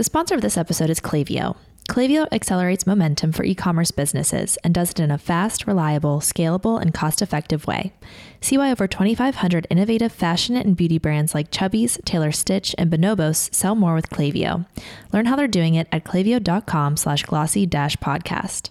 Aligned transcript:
The 0.00 0.04
sponsor 0.04 0.34
of 0.34 0.40
this 0.40 0.56
episode 0.56 0.88
is 0.88 0.98
Klaviyo. 0.98 1.58
Klaviyo 1.86 2.26
accelerates 2.32 2.86
momentum 2.86 3.32
for 3.32 3.44
e 3.44 3.54
commerce 3.54 3.90
businesses 3.90 4.56
and 4.64 4.72
does 4.72 4.92
it 4.92 5.00
in 5.00 5.10
a 5.10 5.18
fast, 5.18 5.66
reliable, 5.66 6.20
scalable, 6.20 6.80
and 6.80 6.94
cost 6.94 7.20
effective 7.20 7.66
way. 7.66 7.92
See 8.40 8.56
why 8.56 8.70
over 8.70 8.86
2,500 8.88 9.66
innovative 9.68 10.10
fashion 10.10 10.56
and 10.56 10.74
beauty 10.74 10.96
brands 10.96 11.34
like 11.34 11.50
Chubbies, 11.50 12.02
Taylor 12.06 12.32
Stitch, 12.32 12.74
and 12.78 12.90
Bonobos 12.90 13.54
sell 13.54 13.74
more 13.74 13.94
with 13.94 14.08
Klaviyo. 14.08 14.64
Learn 15.12 15.26
how 15.26 15.36
they're 15.36 15.46
doing 15.46 15.74
it 15.74 15.86
at 15.92 16.04
klaviyo.com 16.04 16.96
slash 16.96 17.24
glossy 17.24 17.66
dash 17.66 17.98
podcast. 17.98 18.70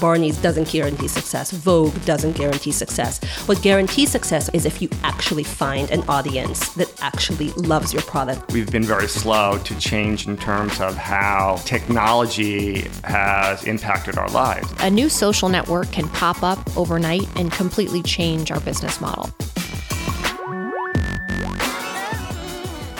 Barney's 0.00 0.36
doesn't 0.38 0.68
guarantee 0.68 1.08
success. 1.08 1.50
Vogue 1.52 1.94
doesn't 2.04 2.32
guarantee 2.32 2.72
success. 2.72 3.22
What 3.46 3.62
guarantees 3.62 4.10
success 4.10 4.48
is 4.50 4.66
if 4.66 4.82
you 4.82 4.88
actually 5.02 5.44
find 5.44 5.90
an 5.90 6.02
audience 6.08 6.70
that 6.74 6.92
actually 7.02 7.50
loves 7.52 7.92
your 7.92 8.02
product. 8.02 8.52
We've 8.52 8.70
been 8.70 8.84
very 8.84 9.06
slow 9.06 9.58
to 9.58 9.78
change 9.78 10.26
in 10.26 10.36
terms 10.36 10.80
of 10.80 10.96
how 10.96 11.56
technology 11.64 12.88
has 13.04 13.64
impacted 13.64 14.18
our 14.18 14.28
lives. 14.30 14.72
A 14.80 14.90
new 14.90 15.08
social 15.08 15.48
network 15.48 15.90
can 15.92 16.08
pop 16.08 16.42
up 16.42 16.76
overnight 16.76 17.28
and 17.36 17.52
completely 17.52 18.02
change 18.02 18.50
our 18.50 18.60
business 18.60 19.00
model. 19.00 19.30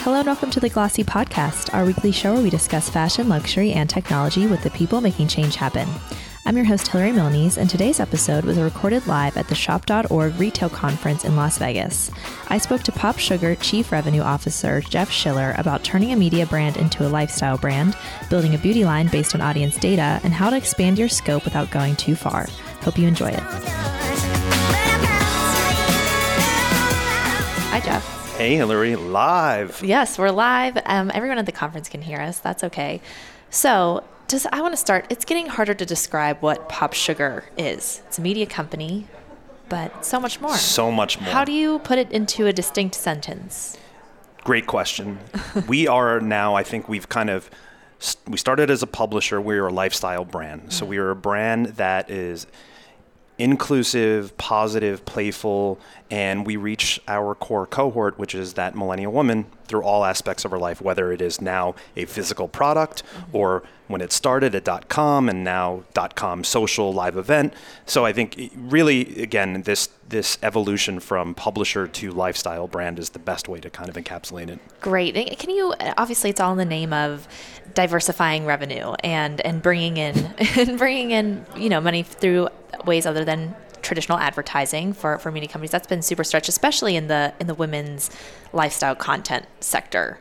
Hello 0.04 0.18
and 0.18 0.26
welcome 0.26 0.50
to 0.50 0.60
the 0.60 0.68
Glossy 0.68 1.02
Podcast, 1.02 1.74
our 1.74 1.86
weekly 1.86 2.12
show 2.12 2.34
where 2.34 2.42
we 2.42 2.50
discuss 2.50 2.90
fashion, 2.90 3.28
luxury, 3.28 3.72
and 3.72 3.88
technology 3.88 4.46
with 4.46 4.62
the 4.62 4.70
people 4.70 5.00
making 5.00 5.28
change 5.28 5.56
happen. 5.56 5.88
I'm 6.46 6.56
your 6.56 6.66
host, 6.66 6.88
Hillary 6.88 7.12
Milnes, 7.12 7.56
and 7.56 7.70
today's 7.70 8.00
episode 8.00 8.44
was 8.44 8.58
recorded 8.58 9.06
live 9.06 9.38
at 9.38 9.48
the 9.48 9.54
Shop.org 9.54 10.38
retail 10.38 10.68
conference 10.68 11.24
in 11.24 11.36
Las 11.36 11.56
Vegas. 11.56 12.10
I 12.50 12.58
spoke 12.58 12.82
to 12.82 12.92
Pop 12.92 13.18
Sugar 13.18 13.54
Chief 13.54 13.90
Revenue 13.90 14.20
Officer 14.20 14.82
Geoff 14.82 15.10
Schiller 15.10 15.54
about 15.56 15.84
turning 15.84 16.12
a 16.12 16.16
media 16.16 16.44
brand 16.44 16.76
into 16.76 17.06
a 17.06 17.08
lifestyle 17.08 17.56
brand, 17.56 17.96
building 18.28 18.54
a 18.54 18.58
beauty 18.58 18.84
line 18.84 19.08
based 19.08 19.34
on 19.34 19.40
audience 19.40 19.78
data, 19.78 20.20
and 20.22 20.34
how 20.34 20.50
to 20.50 20.56
expand 20.58 20.98
your 20.98 21.08
scope 21.08 21.46
without 21.46 21.70
going 21.70 21.96
too 21.96 22.14
far. 22.14 22.46
Hope 22.82 22.98
you 22.98 23.08
enjoy 23.08 23.30
it. 23.30 23.40
Hi, 27.70 27.80
Geoff. 27.82 28.36
Hey, 28.36 28.56
Hillary, 28.56 28.96
live. 28.96 29.82
Yes, 29.82 30.18
we're 30.18 30.28
live. 30.28 30.76
Um, 30.84 31.10
everyone 31.14 31.38
at 31.38 31.46
the 31.46 31.52
conference 31.52 31.88
can 31.88 32.02
hear 32.02 32.20
us. 32.20 32.38
That's 32.38 32.62
okay. 32.64 33.00
So, 33.48 34.04
just 34.28 34.46
I 34.52 34.60
want 34.60 34.72
to 34.72 34.78
start. 34.78 35.06
It's 35.10 35.24
getting 35.24 35.46
harder 35.46 35.74
to 35.74 35.86
describe 35.86 36.38
what 36.40 36.68
Pop 36.68 36.92
Sugar 36.92 37.44
is. 37.56 38.02
It's 38.06 38.18
a 38.18 38.22
media 38.22 38.46
company, 38.46 39.06
but 39.68 40.04
so 40.04 40.20
much 40.20 40.40
more. 40.40 40.56
So 40.56 40.90
much 40.90 41.20
more. 41.20 41.30
How 41.30 41.44
do 41.44 41.52
you 41.52 41.78
put 41.80 41.98
it 41.98 42.10
into 42.12 42.46
a 42.46 42.52
distinct 42.52 42.94
sentence? 42.94 43.76
Great 44.44 44.66
question. 44.66 45.18
we 45.68 45.86
are 45.88 46.20
now. 46.20 46.54
I 46.54 46.62
think 46.62 46.88
we've 46.88 47.08
kind 47.08 47.30
of 47.30 47.50
we 48.26 48.36
started 48.36 48.70
as 48.70 48.82
a 48.82 48.86
publisher. 48.86 49.40
We 49.40 49.56
are 49.58 49.66
a 49.66 49.72
lifestyle 49.72 50.24
brand. 50.24 50.62
Mm-hmm. 50.62 50.70
So 50.70 50.86
we 50.86 50.98
are 50.98 51.10
a 51.10 51.16
brand 51.16 51.66
that 51.76 52.10
is 52.10 52.46
inclusive, 53.38 54.36
positive, 54.38 55.04
playful, 55.04 55.78
and 56.10 56.46
we 56.46 56.56
reach 56.56 57.00
our 57.08 57.34
core 57.34 57.66
cohort, 57.66 58.18
which 58.18 58.34
is 58.34 58.54
that 58.54 58.76
millennial 58.76 59.12
woman, 59.12 59.46
through 59.66 59.82
all 59.82 60.04
aspects 60.04 60.44
of 60.44 60.50
her 60.52 60.58
life, 60.58 60.80
whether 60.80 61.10
it 61.12 61.20
is 61.20 61.40
now 61.40 61.74
a 61.96 62.04
physical 62.04 62.46
product 62.46 63.02
mm-hmm. 63.02 63.36
or 63.36 63.62
when 63.86 64.00
it 64.00 64.12
started 64.12 64.54
at 64.54 64.88
.com 64.88 65.28
and 65.28 65.44
now 65.44 65.84
.com 66.14 66.44
social 66.44 66.92
live 66.92 67.16
event. 67.16 67.52
So 67.86 68.04
I 68.04 68.12
think 68.12 68.50
really, 68.56 69.22
again, 69.22 69.62
this 69.62 69.88
this 70.08 70.38
evolution 70.42 71.00
from 71.00 71.34
publisher 71.34 71.88
to 71.88 72.10
lifestyle 72.10 72.68
brand 72.68 72.98
is 72.98 73.10
the 73.10 73.18
best 73.18 73.48
way 73.48 73.58
to 73.60 73.70
kind 73.70 73.88
of 73.88 73.96
encapsulate 73.96 74.48
it. 74.48 74.58
Great. 74.80 75.14
Can 75.38 75.50
you 75.50 75.74
obviously 75.96 76.30
it's 76.30 76.40
all 76.40 76.52
in 76.52 76.58
the 76.58 76.64
name 76.64 76.92
of 76.92 77.26
diversifying 77.74 78.46
revenue 78.46 78.94
and 79.02 79.40
and 79.40 79.62
bringing 79.62 79.96
in 79.96 80.16
and 80.56 80.78
bringing 80.78 81.10
in 81.10 81.44
you 81.56 81.68
know 81.68 81.80
money 81.80 82.02
through 82.02 82.48
ways 82.84 83.06
other 83.06 83.24
than 83.24 83.54
traditional 83.84 84.18
advertising 84.18 84.92
for, 84.92 85.18
for 85.18 85.30
media 85.30 85.48
companies. 85.48 85.70
That's 85.70 85.86
been 85.86 86.02
super 86.02 86.24
stretched, 86.24 86.48
especially 86.48 86.96
in 86.96 87.06
the 87.08 87.32
in 87.38 87.46
the 87.46 87.54
women's 87.54 88.10
lifestyle 88.52 88.94
content 88.94 89.46
sector. 89.60 90.18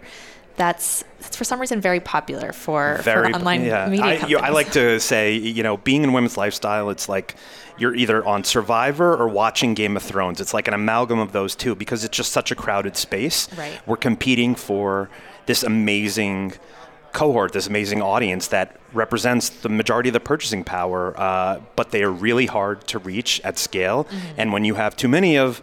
That's, 0.55 1.03
for 1.19 1.43
some 1.43 1.59
reason 1.59 1.81
very 1.81 1.99
popular 1.99 2.53
for, 2.53 2.99
very, 3.01 3.31
for 3.31 3.35
online 3.37 3.63
yeah. 3.63 3.87
media 3.87 4.05
I, 4.05 4.17
companies. 4.17 4.41
I 4.41 4.49
like 4.49 4.71
to 4.73 4.99
say, 4.99 5.35
you 5.35 5.63
know, 5.63 5.77
being 5.77 6.03
in 6.03 6.13
women's 6.13 6.37
lifestyle, 6.37 6.89
it's 6.89 7.09
like 7.09 7.35
you're 7.77 7.95
either 7.95 8.23
on 8.23 8.43
Survivor 8.43 9.15
or 9.15 9.27
watching 9.27 9.73
Game 9.73 9.97
of 9.97 10.03
Thrones. 10.03 10.39
It's 10.39 10.53
like 10.53 10.67
an 10.67 10.75
amalgam 10.75 11.19
of 11.19 11.31
those 11.31 11.55
two 11.55 11.73
because 11.75 12.03
it's 12.03 12.15
just 12.15 12.31
such 12.31 12.51
a 12.51 12.55
crowded 12.55 12.95
space. 12.95 13.51
Right. 13.57 13.79
We're 13.87 13.97
competing 13.97 14.53
for 14.53 15.09
this 15.47 15.63
amazing 15.63 16.53
cohort, 17.13 17.53
this 17.53 17.67
amazing 17.67 18.01
audience 18.01 18.47
that 18.47 18.77
represents 18.91 19.49
the 19.49 19.69
majority 19.69 20.09
of 20.09 20.13
the 20.13 20.19
purchasing 20.19 20.63
power, 20.63 21.13
uh, 21.19 21.59
but 21.75 21.91
they 21.91 22.03
are 22.03 22.11
really 22.11 22.45
hard 22.45 22.85
to 22.87 22.99
reach 22.99 23.41
at 23.43 23.57
scale. 23.57 24.05
Mm-hmm. 24.05 24.17
And 24.37 24.53
when 24.53 24.65
you 24.65 24.75
have 24.75 24.95
too 24.95 25.07
many 25.07 25.37
of 25.37 25.61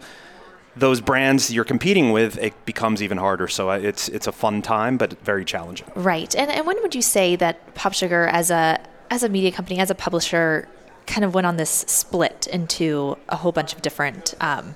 those 0.75 1.01
brands 1.01 1.51
you're 1.51 1.65
competing 1.65 2.11
with, 2.11 2.37
it 2.37 2.53
becomes 2.65 3.01
even 3.03 3.17
harder. 3.17 3.47
So 3.47 3.69
uh, 3.69 3.77
it's 3.77 4.07
it's 4.09 4.27
a 4.27 4.31
fun 4.31 4.61
time, 4.61 4.97
but 4.97 5.19
very 5.23 5.45
challenging. 5.45 5.87
Right. 5.95 6.35
And, 6.35 6.49
and 6.49 6.65
when 6.65 6.81
would 6.81 6.95
you 6.95 7.01
say 7.01 7.35
that 7.37 7.75
Pop 7.75 7.93
Sugar, 7.93 8.27
as 8.27 8.51
a 8.51 8.79
as 9.09 9.23
a 9.23 9.29
media 9.29 9.51
company, 9.51 9.79
as 9.79 9.89
a 9.89 9.95
publisher, 9.95 10.67
kind 11.07 11.25
of 11.25 11.33
went 11.33 11.45
on 11.47 11.57
this 11.57 11.83
split 11.87 12.47
into 12.47 13.17
a 13.27 13.35
whole 13.35 13.51
bunch 13.51 13.73
of 13.73 13.81
different 13.81 14.33
um, 14.39 14.75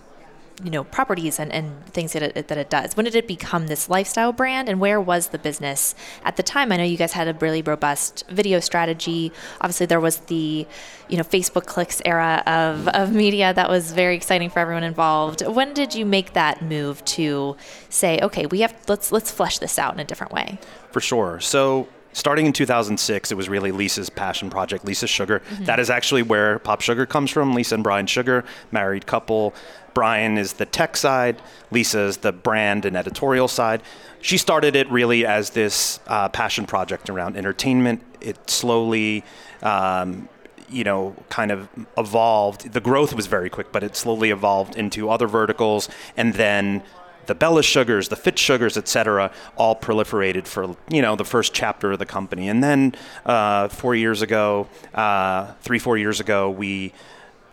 you 0.64 0.70
know 0.70 0.84
properties 0.86 1.40
and, 1.40 1.52
and 1.52 1.86
things 1.88 2.14
that 2.14 2.24
it, 2.24 2.48
that 2.48 2.58
it 2.58 2.70
does 2.70 2.96
when 2.96 3.04
did 3.04 3.16
it 3.16 3.28
become 3.28 3.68
this 3.68 3.90
lifestyle 3.90 4.32
brand 4.32 4.70
and 4.70 4.80
where 4.80 5.02
was 5.02 5.28
the 5.30 5.38
business 5.38 5.96
at 6.24 6.38
the 6.38 6.44
time 6.44 6.72
i 6.72 6.78
know 6.78 6.84
you 6.84 6.98
guys 6.98 7.12
had 7.12 7.28
a 7.28 7.34
really 7.36 7.62
robust 7.62 8.24
video 8.30 8.60
strategy 8.60 9.32
obviously 9.60 9.86
there 9.86 10.00
was 10.00 10.20
the 10.20 10.66
you 11.10 11.18
know 11.18 11.24
facebook 11.24 11.66
clicks 11.66 12.02
era 12.06 12.42
of, 12.46 12.88
of 12.90 13.14
media 13.14 13.54
that 13.54 13.70
was 13.70 13.92
very 13.92 14.16
exciting 14.16 14.50
for 14.50 14.60
everyone 14.60 14.84
involved 14.84 15.46
when 15.46 15.74
did 15.74 15.94
you 15.94 16.06
make 16.06 16.34
that 16.34 16.62
move 16.62 17.04
to 17.04 17.58
say 17.90 18.20
okay 18.22 18.46
we 18.46 18.62
have 18.62 18.74
let's 18.88 19.12
let's 19.12 19.32
flesh 19.32 19.60
this 19.60 19.78
out 19.78 19.94
in 19.94 20.00
a 20.00 20.06
different 20.06 20.32
way 20.32 20.58
for 20.92 21.02
sure 21.02 21.40
so 21.42 21.88
starting 22.16 22.46
in 22.46 22.54
2006, 22.54 23.32
it 23.32 23.36
was 23.36 23.50
really 23.50 23.72
Lisa's 23.74 24.10
passion 24.10 24.50
project, 24.50 24.86
Lisa 24.86 25.06
Sugar. 25.06 25.42
Mm-hmm. 25.42 25.66
That 25.66 25.82
is 25.82 25.90
actually 25.90 26.24
where 26.24 26.60
Pop 26.60 26.80
Sugar 26.80 27.06
comes 27.06 27.30
from. 27.30 27.54
Lisa 27.54 27.76
and 27.76 27.84
Brian 27.84 28.08
Sugar, 28.08 28.46
married 28.72 29.06
couple. 29.06 29.54
Brian 29.96 30.38
is 30.38 30.54
the 30.54 30.66
tech 30.66 30.96
side, 30.98 31.42
Lisa 31.72 32.02
is 32.02 32.18
the 32.18 32.34
brand 32.34 32.86
and 32.86 32.96
editorial 32.96 33.48
side. 33.48 33.82
She 34.22 34.38
started 34.38 34.76
it 34.76 34.92
really 34.92 35.26
as 35.26 35.52
this 35.52 36.00
uh, 36.06 36.30
passion 36.30 36.68
project 36.68 37.10
around 37.10 37.38
entertainment. 37.38 38.04
It 38.22 38.50
slowly, 38.50 39.24
um, 39.64 40.28
you 40.70 40.84
know, 40.84 41.16
kind 41.30 41.50
of 41.50 41.70
evolved. 41.98 42.74
The 42.74 42.82
growth 42.82 43.14
was 43.14 43.26
very 43.28 43.50
quick, 43.50 43.72
but 43.72 43.84
it 43.84 43.96
slowly 43.96 44.32
evolved 44.32 44.76
into 44.76 45.10
other 45.10 45.28
verticals, 45.28 45.88
and 46.18 46.34
then 46.34 46.84
the 47.28 47.36
Bella 47.36 47.64
Sugars, 47.64 48.10
the 48.10 48.16
Fit 48.16 48.38
Sugars, 48.38 48.78
et 48.78 48.88
cetera, 48.88 49.32
all 49.56 49.76
proliferated 49.76 50.46
for 50.46 50.76
you 50.90 51.02
know 51.02 51.16
the 51.16 51.26
first 51.26 51.54
chapter 51.54 51.94
of 51.94 52.00
the 52.00 52.06
company. 52.06 52.50
And 52.50 52.62
then 52.62 52.96
uh, 53.26 53.70
four 53.70 53.96
years 53.96 54.22
ago, 54.22 54.68
uh, 54.94 55.54
three 55.62 55.80
four 55.80 55.98
years 55.98 56.20
ago, 56.20 56.50
we 56.50 56.94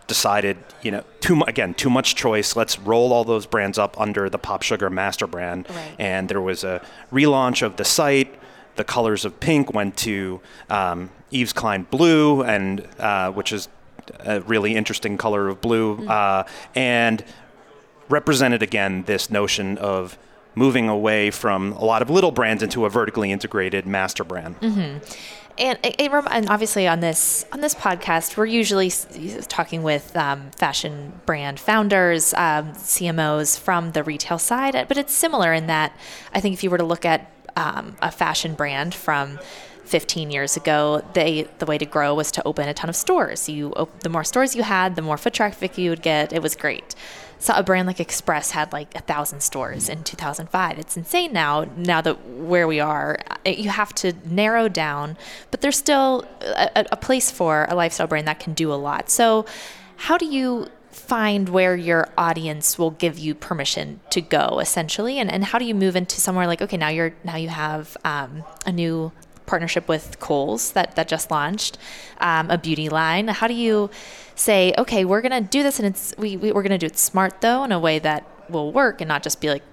decided, 0.07 0.57
you 0.81 0.91
know, 0.91 1.03
too 1.19 1.41
again, 1.47 1.73
too 1.73 1.89
much 1.89 2.15
choice. 2.15 2.55
Let's 2.55 2.77
roll 2.79 3.13
all 3.13 3.23
those 3.23 3.45
brands 3.45 3.77
up 3.77 3.99
under 3.99 4.29
the 4.29 4.37
Pop 4.37 4.61
Sugar 4.61 4.89
master 4.89 5.27
brand. 5.27 5.67
Right. 5.69 5.95
And 5.99 6.29
there 6.29 6.41
was 6.41 6.63
a 6.63 6.81
relaunch 7.11 7.61
of 7.61 7.77
the 7.77 7.85
site. 7.85 8.33
The 8.75 8.83
colors 8.83 9.23
of 9.25 9.39
pink 9.39 9.73
went 9.73 9.97
to 9.97 10.41
um, 10.69 11.09
Yves 11.31 11.53
Klein 11.53 11.83
blue, 11.89 12.43
and 12.43 12.87
uh, 12.99 13.31
which 13.31 13.53
is 13.53 13.69
a 14.19 14.41
really 14.41 14.75
interesting 14.75 15.17
color 15.17 15.47
of 15.47 15.61
blue, 15.61 15.97
mm-hmm. 15.97 16.09
uh, 16.09 16.43
and 16.75 17.23
represented 18.09 18.61
again 18.61 19.03
this 19.03 19.29
notion 19.29 19.77
of 19.77 20.17
moving 20.55 20.89
away 20.89 21.31
from 21.31 21.73
a 21.73 21.85
lot 21.85 22.01
of 22.01 22.09
little 22.09 22.31
brands 22.31 22.61
into 22.61 22.85
a 22.85 22.89
vertically 22.89 23.31
integrated 23.31 23.85
master 23.85 24.23
brand. 24.23 24.59
Mm-hmm. 24.59 24.97
And, 25.57 25.77
it, 25.83 25.95
it, 25.99 26.11
and, 26.11 26.49
obviously 26.49 26.87
on 26.87 26.99
this 26.99 27.45
on 27.51 27.61
this 27.61 27.75
podcast, 27.75 28.37
we're 28.37 28.47
usually 28.47 28.91
talking 29.47 29.83
with 29.83 30.15
um, 30.17 30.49
fashion 30.51 31.21
brand 31.25 31.59
founders, 31.59 32.33
um, 32.33 32.73
CMOs 32.73 33.59
from 33.59 33.91
the 33.91 34.03
retail 34.03 34.39
side. 34.39 34.73
But 34.87 34.97
it's 34.97 35.13
similar 35.13 35.53
in 35.53 35.67
that 35.67 35.95
I 36.33 36.39
think 36.39 36.53
if 36.53 36.63
you 36.63 36.69
were 36.69 36.79
to 36.79 36.83
look 36.83 37.05
at 37.05 37.31
um, 37.55 37.95
a 38.01 38.11
fashion 38.11 38.55
brand 38.55 38.95
from 38.95 39.39
15 39.85 40.31
years 40.31 40.57
ago, 40.57 41.03
they 41.13 41.47
the 41.59 41.67
way 41.67 41.77
to 41.77 41.85
grow 41.85 42.15
was 42.15 42.31
to 42.31 42.47
open 42.47 42.67
a 42.67 42.73
ton 42.73 42.89
of 42.89 42.95
stores. 42.95 43.47
You 43.47 43.73
the 43.99 44.09
more 44.09 44.23
stores 44.23 44.55
you 44.55 44.63
had, 44.63 44.95
the 44.95 45.03
more 45.03 45.17
foot 45.17 45.33
traffic 45.33 45.77
you 45.77 45.91
would 45.91 46.01
get. 46.01 46.33
It 46.33 46.41
was 46.41 46.55
great 46.55 46.95
saw 47.43 47.57
a 47.57 47.63
brand 47.63 47.87
like 47.87 47.99
Express 47.99 48.51
had 48.51 48.71
like 48.71 48.95
a 48.95 49.01
thousand 49.01 49.41
stores 49.41 49.89
in 49.89 50.03
2005. 50.03 50.79
It's 50.79 50.95
insane 50.95 51.33
now. 51.33 51.65
Now 51.75 51.99
that 51.99 52.25
where 52.25 52.67
we 52.67 52.79
are, 52.79 53.19
you 53.45 53.69
have 53.69 53.93
to 53.95 54.13
narrow 54.25 54.69
down, 54.69 55.17
but 55.51 55.59
there's 55.59 55.77
still 55.77 56.25
a, 56.41 56.85
a 56.91 56.97
place 56.97 57.29
for 57.29 57.67
a 57.69 57.75
lifestyle 57.75 58.07
brand 58.07 58.27
that 58.29 58.39
can 58.39 58.53
do 58.53 58.71
a 58.71 58.75
lot. 58.75 59.09
So, 59.09 59.45
how 59.97 60.17
do 60.17 60.25
you 60.25 60.69
find 60.89 61.49
where 61.49 61.75
your 61.75 62.07
audience 62.17 62.77
will 62.77 62.91
give 62.91 63.19
you 63.19 63.33
permission 63.35 63.99
to 64.11 64.21
go 64.21 64.59
essentially 64.59 65.17
and, 65.17 65.29
and 65.31 65.43
how 65.43 65.57
do 65.57 65.65
you 65.65 65.73
move 65.73 65.95
into 65.95 66.21
somewhere 66.21 66.45
like 66.45 66.61
okay 66.61 66.77
now 66.77 66.87
you're 66.87 67.13
now 67.23 67.35
you 67.35 67.49
have 67.49 67.97
um, 68.05 68.43
a 68.67 68.71
new 68.71 69.11
partnership 69.45 69.87
with 69.87 70.19
Kohl's 70.19 70.71
that, 70.73 70.95
that 70.95 71.07
just 71.07 71.31
launched 71.31 71.77
um, 72.19 72.49
a 72.49 72.57
beauty 72.57 72.89
line 72.89 73.27
how 73.27 73.47
do 73.47 73.53
you 73.53 73.89
say 74.35 74.73
okay 74.77 75.05
we're 75.05 75.21
gonna 75.21 75.41
do 75.41 75.63
this 75.63 75.79
and 75.79 75.87
it's 75.87 76.13
we, 76.17 76.37
we, 76.37 76.51
we're 76.51 76.63
gonna 76.63 76.77
do 76.77 76.87
it 76.87 76.97
smart 76.97 77.41
though 77.41 77.63
in 77.63 77.71
a 77.71 77.79
way 77.79 77.99
that 77.99 78.27
will 78.49 78.71
work 78.71 79.01
and 79.01 79.07
not 79.07 79.23
just 79.23 79.41
be 79.41 79.49
like 79.49 79.63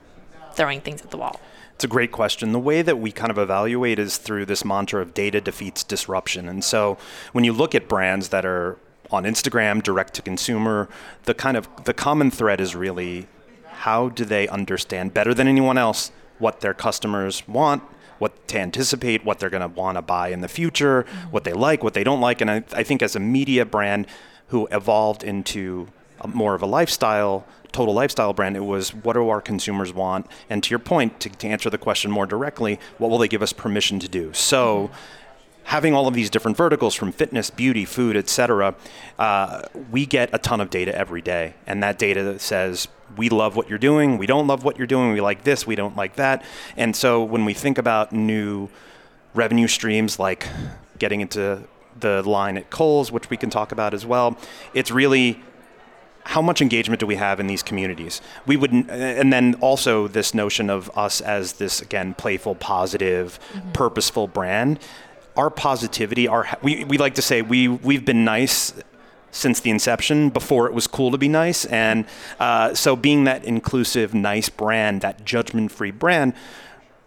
throwing 0.55 0.81
things 0.81 1.03
at 1.03 1.11
the 1.11 1.17
wall 1.17 1.41
it's 1.81 1.85
a 1.87 1.89
great 1.89 2.13
question. 2.13 2.53
The 2.53 2.59
way 2.59 2.83
that 2.83 2.99
we 2.99 3.11
kind 3.11 3.31
of 3.31 3.39
evaluate 3.39 3.99
is 3.99 4.19
through 4.19 4.45
this 4.45 4.67
mantra 4.67 5.01
of 5.01 5.15
data 5.15 5.41
defeats 5.41 5.83
disruption. 5.83 6.47
And 6.47 6.63
so 6.63 6.99
when 7.33 7.43
you 7.43 7.55
look 7.55 7.75
at 7.75 7.89
brands 7.89 8.29
that 8.29 8.45
are 8.45 8.77
on 9.11 9.25
Instagram, 9.25 9.83
direct 9.83 10.13
to 10.17 10.21
consumer, 10.21 10.91
the 11.25 11.33
kind 11.33 11.57
of 11.57 11.69
the 11.85 11.95
common 11.95 12.31
thread 12.31 12.61
is 12.61 12.77
really 12.77 13.29
how 13.65 14.11
do 14.11 14.27
they 14.27 14.47
understand 14.49 15.15
better 15.15 15.33
than 15.33 15.49
anyone 15.49 15.79
else 15.79 16.13
what 16.39 16.61
their 16.61 16.75
customers 16.75 17.49
want, 17.49 17.83
what 18.21 18.47
to 18.49 18.59
anticipate, 18.59 19.25
what 19.25 19.41
they're 19.41 19.51
going 19.51 19.63
to 19.63 19.81
want 19.81 19.97
to 19.97 20.03
buy 20.03 20.29
in 20.29 20.41
the 20.41 20.49
future, 20.49 21.03
mm-hmm. 21.03 21.31
what 21.31 21.45
they 21.45 21.53
like, 21.53 21.83
what 21.83 21.95
they 21.95 22.05
don't 22.05 22.21
like. 22.21 22.41
And 22.41 22.51
I, 22.51 22.63
I 22.73 22.85
think 22.85 23.03
as 23.03 23.17
a 23.17 23.21
media 23.21 23.65
brand 23.65 24.07
who 24.49 24.69
evolved 24.71 25.25
into 25.25 25.89
more 26.27 26.55
of 26.55 26.63
a 26.63 26.67
lifestyle, 26.67 27.47
total 27.73 27.95
lifestyle 27.95 28.33
brand, 28.33 28.57
it 28.57 28.65
was 28.65 28.95
what 28.95 29.15
do 29.15 29.29
our 29.29 29.41
consumers 29.41 29.93
want? 29.93 30.27
And 30.49 30.63
to 30.63 30.71
your 30.71 30.79
point, 30.79 31.19
to, 31.21 31.31
to 31.31 31.49
answer 31.49 31.71
the 31.71 31.79
question 31.79 32.11
more 32.11 32.27
directly, 32.27 32.79
what 32.99 33.11
will 33.11 33.19
they 33.19 33.29
give 33.29 33.43
us 33.43 33.53
permission 33.53 33.99
to 34.01 34.09
do? 34.09 34.33
So, 34.33 34.91
having 35.71 35.95
all 35.95 36.09
of 36.09 36.15
these 36.15 36.29
different 36.29 36.57
verticals 36.57 36.97
from 36.97 37.13
fitness, 37.13 37.49
beauty, 37.49 37.85
food, 37.85 38.17
etc., 38.17 38.75
uh, 39.21 39.63
we 39.93 40.05
get 40.05 40.29
a 40.33 40.39
ton 40.39 40.61
of 40.61 40.69
data 40.69 40.93
every 40.99 41.23
day, 41.23 41.55
and 41.65 41.81
that 41.81 41.97
data 41.97 42.37
says 42.41 42.89
we 43.17 43.29
love 43.29 43.55
what 43.55 43.69
you're 43.69 43.79
doing, 43.79 44.19
we 44.19 44.27
don't 44.27 44.49
love 44.49 44.65
what 44.65 44.77
you're 44.77 44.87
doing, 44.89 45.13
we 45.13 45.21
like 45.21 45.45
this, 45.45 45.69
we 45.69 45.77
don't 45.77 45.95
like 45.95 46.17
that, 46.17 46.45
and 46.77 46.97
so 46.97 47.23
when 47.23 47.45
we 47.45 47.55
think 47.55 47.79
about 47.79 48.11
new 48.13 48.69
revenue 49.33 49.69
streams 49.69 50.19
like 50.19 50.49
getting 50.99 51.21
into 51.21 51.63
the 52.01 52.21
line 52.29 52.57
at 52.57 52.69
Kohl's, 52.71 53.13
which 53.13 53.31
we 53.31 53.37
can 53.37 53.49
talk 53.49 53.71
about 53.71 53.95
as 53.95 54.05
well, 54.05 54.37
it's 54.75 54.91
really 54.91 55.41
how 56.25 56.43
much 56.43 56.61
engagement 56.61 56.99
do 56.99 57.07
we 57.07 57.15
have 57.15 57.39
in 57.39 57.47
these 57.47 57.63
communities? 57.63 58.21
We 58.45 58.57
would, 58.57 58.73
and 58.73 59.33
then 59.33 59.55
also 59.61 60.09
this 60.09 60.35
notion 60.35 60.69
of 60.69 60.91
us 60.99 61.21
as 61.21 61.55
this 61.55 61.81
again 61.81 62.15
playful, 62.15 62.57
positive, 62.57 63.39
mm-hmm. 63.53 63.71
purposeful 63.71 64.27
brand 64.27 64.81
our 65.41 65.49
positivity, 65.49 66.29
our 66.29 66.47
we, 66.63 66.85
we 66.85 66.99
like 66.99 67.15
to 67.15 67.23
say 67.23 67.41
we 67.41 67.67
we've 67.67 68.05
been 68.05 68.25
nice 68.27 68.75
since 69.31 69.61
the 69.61 69.71
inception 69.71 70.29
before 70.29 70.67
it 70.67 70.75
was 70.75 70.87
cool 70.87 71.11
to 71.11 71.17
be 71.17 71.29
nice 71.29 71.65
and 71.67 72.05
uh, 72.41 72.75
so 72.75 72.95
being 72.95 73.25
that 73.25 73.43
inclusive 73.45 74.13
nice 74.13 74.49
brand 74.51 75.01
that 75.01 75.25
judgment-free 75.25 75.93
brand 75.93 76.35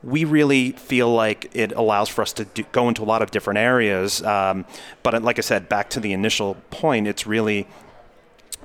we 0.01 0.25
really 0.25 0.71
feel 0.71 1.13
like 1.13 1.49
it 1.53 1.71
allows 1.73 2.09
for 2.09 2.21
us 2.21 2.33
to 2.33 2.45
do, 2.45 2.63
go 2.71 2.87
into 2.87 3.03
a 3.03 3.05
lot 3.13 3.21
of 3.21 3.29
different 3.29 3.59
areas 3.59 4.23
um, 4.23 4.65
but 5.03 5.21
like 5.21 5.37
i 5.37 5.41
said 5.41 5.67
back 5.67 5.89
to 5.89 5.99
the 5.99 6.13
initial 6.13 6.55
point 6.71 7.07
it's 7.07 7.27
really 7.27 7.67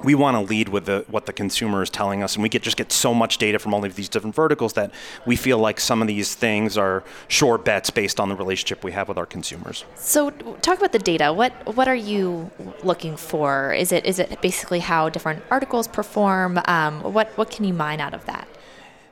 we 0.02 0.14
want 0.14 0.36
to 0.36 0.40
lead 0.40 0.68
with 0.68 0.86
the, 0.86 1.04
what 1.08 1.26
the 1.26 1.32
consumer 1.32 1.82
is 1.82 1.90
telling 1.90 2.22
us, 2.22 2.34
and 2.34 2.42
we 2.42 2.48
get 2.48 2.62
just 2.62 2.76
get 2.76 2.92
so 2.92 3.12
much 3.12 3.38
data 3.38 3.58
from 3.58 3.74
all 3.74 3.84
of 3.84 3.96
these 3.96 4.08
different 4.08 4.34
verticals 4.34 4.74
that 4.74 4.92
we 5.26 5.36
feel 5.36 5.58
like 5.58 5.80
some 5.80 6.00
of 6.02 6.08
these 6.08 6.34
things 6.34 6.78
are 6.78 7.02
sure 7.26 7.58
bets 7.58 7.90
based 7.90 8.20
on 8.20 8.28
the 8.28 8.36
relationship 8.36 8.84
we 8.84 8.92
have 8.92 9.08
with 9.08 9.18
our 9.18 9.26
consumers. 9.26 9.84
So, 9.96 10.30
talk 10.30 10.78
about 10.78 10.92
the 10.92 10.98
data. 10.98 11.32
What 11.32 11.52
what 11.74 11.88
are 11.88 11.94
you 11.94 12.50
looking 12.82 13.16
for? 13.16 13.72
Is 13.72 13.92
it 13.92 14.06
is 14.06 14.18
it 14.18 14.40
basically 14.40 14.80
how 14.80 15.08
different 15.08 15.42
articles 15.50 15.88
perform? 15.88 16.60
Um, 16.66 17.02
what 17.02 17.28
what 17.36 17.50
can 17.50 17.64
you 17.64 17.74
mine 17.74 18.00
out 18.00 18.14
of 18.14 18.24
that? 18.26 18.48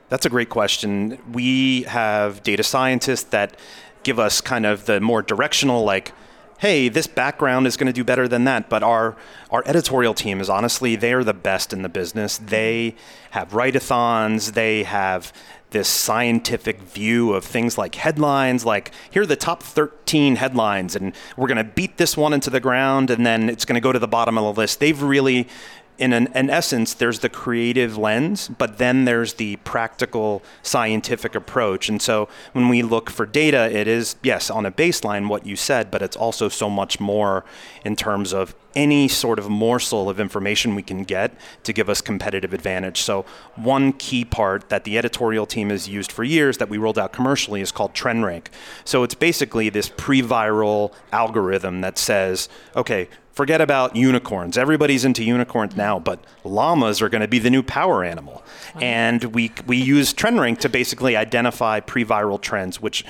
That's 0.09 0.25
a 0.25 0.29
great 0.29 0.49
question. 0.49 1.17
We 1.31 1.83
have 1.83 2.41
data 2.43 2.63
scientists 2.63 3.23
that 3.25 3.57
give 4.03 4.19
us 4.19 4.39
kind 4.39 4.65
of 4.65 4.85
the 4.85 5.01
more 5.01 5.21
directional, 5.21 5.83
like 5.83 6.13
hey, 6.57 6.89
this 6.89 7.07
background 7.07 7.67
is 7.67 7.77
going 7.77 7.87
to 7.87 7.93
do 7.93 8.03
better 8.03 8.27
than 8.27 8.43
that. 8.45 8.69
But 8.69 8.83
our 8.83 9.15
our 9.51 9.63
editorial 9.65 10.13
team 10.13 10.41
is 10.41 10.49
honestly 10.49 10.95
they're 10.95 11.23
the 11.23 11.33
best 11.33 11.73
in 11.73 11.81
the 11.81 11.89
business. 11.89 12.37
They 12.37 12.95
have 13.31 13.53
write-a-thons. 13.53 14.53
They 14.53 14.83
have 14.83 15.31
this 15.71 15.87
scientific 15.87 16.81
view 16.81 17.33
of 17.33 17.43
things 17.43 17.77
like 17.77 17.95
headlines, 17.95 18.65
like 18.65 18.91
here 19.11 19.23
are 19.23 19.25
the 19.25 19.35
top 19.35 19.61
13 19.61 20.37
headlines, 20.37 20.95
and 20.95 21.13
we're 21.35 21.47
going 21.47 21.57
to 21.57 21.63
beat 21.63 21.97
this 21.97 22.15
one 22.15 22.31
into 22.33 22.49
the 22.49 22.61
ground, 22.61 23.09
and 23.09 23.25
then 23.25 23.49
it's 23.49 23.65
going 23.65 23.75
to 23.75 23.81
go 23.81 23.91
to 23.91 23.99
the 23.99 24.07
bottom 24.07 24.37
of 24.37 24.55
the 24.55 24.61
list. 24.61 24.79
They've 24.79 25.01
really 25.01 25.47
in 25.97 26.13
an 26.13 26.27
in 26.35 26.49
essence, 26.49 26.93
there's 26.93 27.19
the 27.19 27.29
creative 27.29 27.97
lens, 27.97 28.47
but 28.47 28.77
then 28.77 29.05
there's 29.05 29.35
the 29.35 29.55
practical 29.57 30.43
scientific 30.61 31.35
approach. 31.35 31.89
And 31.89 32.01
so 32.01 32.29
when 32.53 32.69
we 32.69 32.83
look 32.83 33.09
for 33.09 33.25
data, 33.25 33.69
it 33.75 33.87
is, 33.87 34.15
yes, 34.21 34.49
on 34.49 34.65
a 34.65 34.71
baseline, 34.71 35.27
what 35.27 35.45
you 35.45 35.55
said, 35.55 35.89
but 35.89 36.01
it's 36.01 36.15
also 36.15 36.49
so 36.49 36.69
much 36.69 36.99
more 36.99 37.43
in 37.83 37.95
terms 37.95 38.33
of 38.33 38.55
any 38.75 39.07
sort 39.07 39.39
of 39.39 39.49
morsel 39.49 40.07
of 40.07 40.19
information 40.19 40.75
we 40.75 40.83
can 40.83 41.03
get 41.03 41.33
to 41.63 41.73
give 41.73 41.89
us 41.89 41.99
competitive 41.99 42.53
advantage. 42.53 43.01
So, 43.01 43.25
one 43.55 43.91
key 43.93 44.23
part 44.23 44.69
that 44.69 44.83
the 44.83 44.99
editorial 44.99 45.47
team 45.47 45.71
has 45.71 45.89
used 45.89 46.11
for 46.11 46.23
years 46.23 46.59
that 46.59 46.69
we 46.69 46.77
rolled 46.77 46.99
out 46.99 47.11
commercially 47.11 47.61
is 47.61 47.71
called 47.71 47.95
Trend 47.95 48.23
Rank. 48.23 48.51
So, 48.85 49.01
it's 49.01 49.15
basically 49.15 49.69
this 49.69 49.89
pre 49.89 50.21
viral 50.21 50.93
algorithm 51.11 51.81
that 51.81 51.97
says, 51.97 52.49
okay, 52.75 53.09
forget 53.37 53.61
about 53.61 53.95
unicorns. 53.95 54.57
Everybody's 54.57 55.05
into 55.05 55.23
unicorns 55.23 55.75
now, 55.75 55.99
but 55.99 56.19
llamas 56.43 57.03
are 57.03 57.07
going 57.07 57.21
to 57.21 57.27
be 57.27 57.37
the 57.37 57.51
new 57.51 57.61
power 57.61 58.03
animal. 58.03 58.43
And 58.81 59.23
we, 59.25 59.51
we 59.67 59.77
use 59.77 60.11
Trend 60.11 60.39
Rank 60.39 60.59
to 60.61 60.69
basically 60.69 61.15
identify 61.15 61.79
pre 61.79 62.03
viral 62.03 62.41
trends, 62.41 62.81
which 62.81 63.05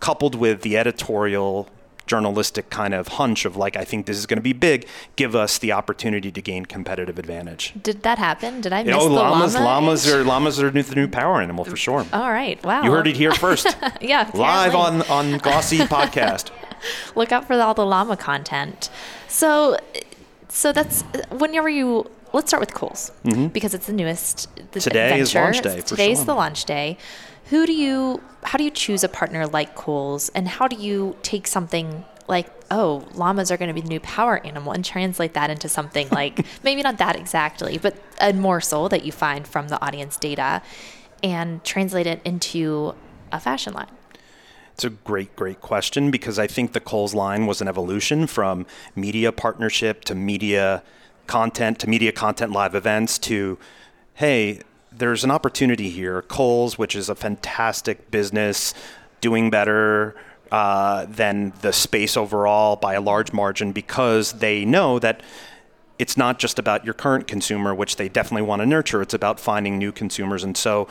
coupled 0.00 0.34
with 0.34 0.62
the 0.62 0.78
editorial 0.78 1.68
journalistic 2.06 2.70
kind 2.70 2.94
of 2.94 3.08
hunch 3.08 3.44
of 3.44 3.56
like 3.56 3.76
I 3.76 3.84
think 3.84 4.06
this 4.06 4.16
is 4.16 4.26
going 4.26 4.36
to 4.38 4.42
be 4.42 4.52
big, 4.52 4.86
give 5.16 5.34
us 5.34 5.58
the 5.58 5.72
opportunity 5.72 6.30
to 6.30 6.40
gain 6.40 6.64
competitive 6.64 7.18
advantage. 7.18 7.74
Did 7.82 8.02
that 8.04 8.18
happen? 8.18 8.60
Did 8.60 8.72
I 8.72 8.80
oh, 8.80 8.84
miss 8.84 8.94
you 8.94 8.98
know, 8.98 9.08
the 9.08 9.14
llamas? 9.14 9.54
llama? 9.54 9.66
Llamas 9.66 10.08
are 10.08 10.24
llamas 10.24 10.62
are 10.62 10.70
the 10.70 10.94
new 10.94 11.08
power 11.08 11.42
animal 11.42 11.64
for 11.64 11.76
sure. 11.76 12.06
All 12.12 12.30
right, 12.30 12.62
wow. 12.64 12.82
You 12.82 12.92
heard 12.92 13.08
it 13.08 13.16
here 13.16 13.32
first. 13.32 13.76
yeah, 14.00 14.30
live 14.32 14.74
on 14.74 15.02
on 15.02 15.38
Glossy 15.38 15.78
podcast. 15.78 16.50
Look 17.14 17.32
out 17.32 17.46
for 17.46 17.54
all 17.54 17.74
the 17.74 17.86
llama 17.86 18.16
content. 18.16 18.90
So, 19.36 19.76
so 20.48 20.72
that's 20.72 21.02
whenever 21.30 21.68
you 21.68 22.10
let's 22.32 22.48
start 22.48 22.62
with 22.62 22.72
Kohl's 22.72 23.12
mm-hmm. 23.22 23.48
because 23.48 23.74
it's 23.74 23.86
the 23.86 23.92
newest. 23.92 24.48
The 24.72 24.80
Today 24.80 25.10
venture. 25.10 25.22
is 25.22 25.34
launch 25.34 25.60
day. 25.60 25.80
Today's 25.82 26.16
sure. 26.16 26.24
the 26.24 26.34
launch 26.34 26.64
day. 26.64 26.96
Who 27.50 27.66
do 27.66 27.74
you? 27.74 28.22
How 28.44 28.56
do 28.56 28.64
you 28.64 28.70
choose 28.70 29.04
a 29.04 29.10
partner 29.10 29.46
like 29.46 29.74
Kohl's, 29.74 30.30
and 30.30 30.48
how 30.48 30.66
do 30.68 30.76
you 30.76 31.18
take 31.22 31.46
something 31.46 32.06
like 32.28 32.50
oh 32.70 33.06
llamas 33.12 33.50
are 33.50 33.58
going 33.58 33.68
to 33.68 33.74
be 33.74 33.82
the 33.82 33.88
new 33.88 34.00
power 34.00 34.44
animal 34.44 34.72
and 34.72 34.84
translate 34.84 35.34
that 35.34 35.50
into 35.50 35.68
something 35.68 36.08
like 36.12 36.44
maybe 36.64 36.82
not 36.82 36.98
that 36.98 37.14
exactly 37.14 37.78
but 37.78 37.94
a 38.20 38.32
morsel 38.32 38.88
that 38.88 39.04
you 39.04 39.12
find 39.12 39.46
from 39.46 39.68
the 39.68 39.80
audience 39.80 40.16
data 40.16 40.60
and 41.22 41.62
translate 41.62 42.04
it 42.04 42.20
into 42.24 42.96
a 43.30 43.38
fashion 43.38 43.72
line 43.74 43.86
it's 44.76 44.84
a 44.84 44.90
great, 44.90 45.34
great 45.36 45.62
question 45.62 46.10
because 46.10 46.38
I 46.38 46.46
think 46.46 46.74
the 46.74 46.80
Kohl's 46.80 47.14
line 47.14 47.46
was 47.46 47.62
an 47.62 47.68
evolution 47.68 48.26
from 48.26 48.66
media 48.94 49.32
partnership 49.32 50.04
to 50.04 50.14
media 50.14 50.82
content 51.26 51.78
to 51.78 51.88
media 51.88 52.12
content 52.12 52.52
live 52.52 52.74
events 52.74 53.18
to, 53.20 53.56
hey, 54.16 54.60
there's 54.92 55.24
an 55.24 55.30
opportunity 55.30 55.88
here. 55.88 56.20
Kohl's, 56.20 56.76
which 56.76 56.94
is 56.94 57.08
a 57.08 57.14
fantastic 57.14 58.10
business, 58.10 58.74
doing 59.22 59.48
better 59.48 60.14
uh, 60.52 61.06
than 61.06 61.54
the 61.62 61.72
space 61.72 62.14
overall 62.14 62.76
by 62.76 62.92
a 62.92 63.00
large 63.00 63.32
margin 63.32 63.72
because 63.72 64.34
they 64.34 64.66
know 64.66 64.98
that 64.98 65.22
it's 65.98 66.18
not 66.18 66.38
just 66.38 66.58
about 66.58 66.84
your 66.84 66.92
current 66.92 67.26
consumer, 67.26 67.74
which 67.74 67.96
they 67.96 68.10
definitely 68.10 68.46
want 68.46 68.60
to 68.60 68.66
nurture. 68.66 69.00
It's 69.00 69.14
about 69.14 69.40
finding 69.40 69.78
new 69.78 69.90
consumers. 69.90 70.44
And 70.44 70.54
so 70.54 70.86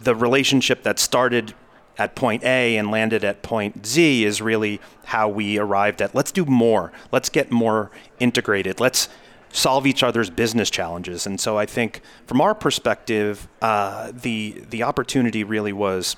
the 0.00 0.14
relationship 0.14 0.84
that 0.84 1.00
started 1.00 1.54
at 1.96 2.14
point 2.14 2.42
A 2.44 2.76
and 2.76 2.90
landed 2.90 3.24
at 3.24 3.42
point 3.42 3.86
Z 3.86 4.24
is 4.24 4.42
really 4.42 4.80
how 5.04 5.28
we 5.28 5.58
arrived 5.58 6.02
at 6.02 6.14
let's 6.14 6.32
do 6.32 6.44
more. 6.44 6.92
Let's 7.12 7.28
get 7.28 7.50
more 7.50 7.90
integrated. 8.18 8.80
Let's 8.80 9.08
solve 9.52 9.86
each 9.86 10.02
other's 10.02 10.30
business 10.30 10.68
challenges. 10.68 11.26
And 11.26 11.40
so 11.40 11.56
I 11.56 11.66
think 11.66 12.00
from 12.26 12.40
our 12.40 12.54
perspective, 12.54 13.48
uh, 13.62 14.12
the 14.12 14.62
the 14.70 14.82
opportunity 14.82 15.44
really 15.44 15.72
was 15.72 16.16